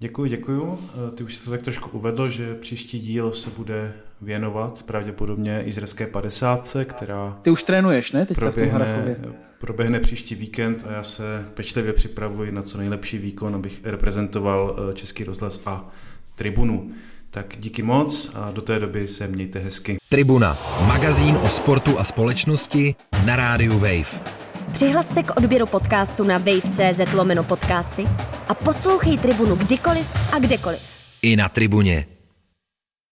Děkuji, 0.02 0.30
děkuji. 0.30 0.78
Eh, 1.08 1.10
ty 1.10 1.24
už 1.24 1.34
si 1.34 1.44
to 1.44 1.50
tak 1.50 1.62
trošku 1.62 1.98
uvedl, 1.98 2.28
že 2.28 2.54
příští 2.54 3.00
díl 3.00 3.32
se 3.32 3.50
bude 3.50 3.92
věnovat 4.20 4.82
pravděpodobně 4.82 5.62
izraelské 5.64 6.06
50, 6.06 6.76
která... 6.84 7.38
Ty 7.42 7.50
už 7.50 7.62
trénuješ, 7.62 8.12
ne? 8.12 8.26
Teďka 8.26 8.40
proběhne, 8.40 9.16
proběhne 9.58 10.00
příští 10.00 10.34
víkend 10.34 10.84
a 10.88 10.92
já 10.92 11.02
se 11.02 11.46
pečlivě 11.54 11.92
připravuji 11.92 12.52
na 12.52 12.62
co 12.62 12.78
nejlepší 12.78 13.18
výkon, 13.18 13.54
abych 13.54 13.80
reprezentoval 13.84 14.76
eh, 14.90 14.94
Český 14.94 15.24
rozhlas 15.24 15.60
a 15.66 15.88
Tribunu. 16.34 16.90
Tak 17.30 17.54
díky 17.58 17.82
moc 17.82 18.32
a 18.34 18.50
do 18.50 18.60
té 18.60 18.78
doby 18.78 19.08
se 19.08 19.28
mějte 19.28 19.58
hezky. 19.58 19.98
Tribuna, 20.08 20.58
magazín 20.86 21.36
o 21.36 21.48
sportu 21.48 21.98
a 21.98 22.04
společnosti 22.04 22.94
na 23.26 23.36
rádiu 23.36 23.78
Wave. 23.78 24.39
Přihlas 24.72 25.14
se 25.14 25.22
k 25.22 25.36
odběru 25.36 25.66
podcastu 25.66 26.24
na 26.24 26.38
wave.cz 26.38 27.12
lomeno 27.14 27.44
podcasty 27.44 28.08
a 28.48 28.54
poslouchej 28.54 29.18
Tribunu 29.18 29.56
kdykoliv 29.56 30.16
a 30.32 30.38
kdekoliv. 30.38 30.80
I 31.22 31.36
na 31.36 31.48
Tribuně. 31.48 32.06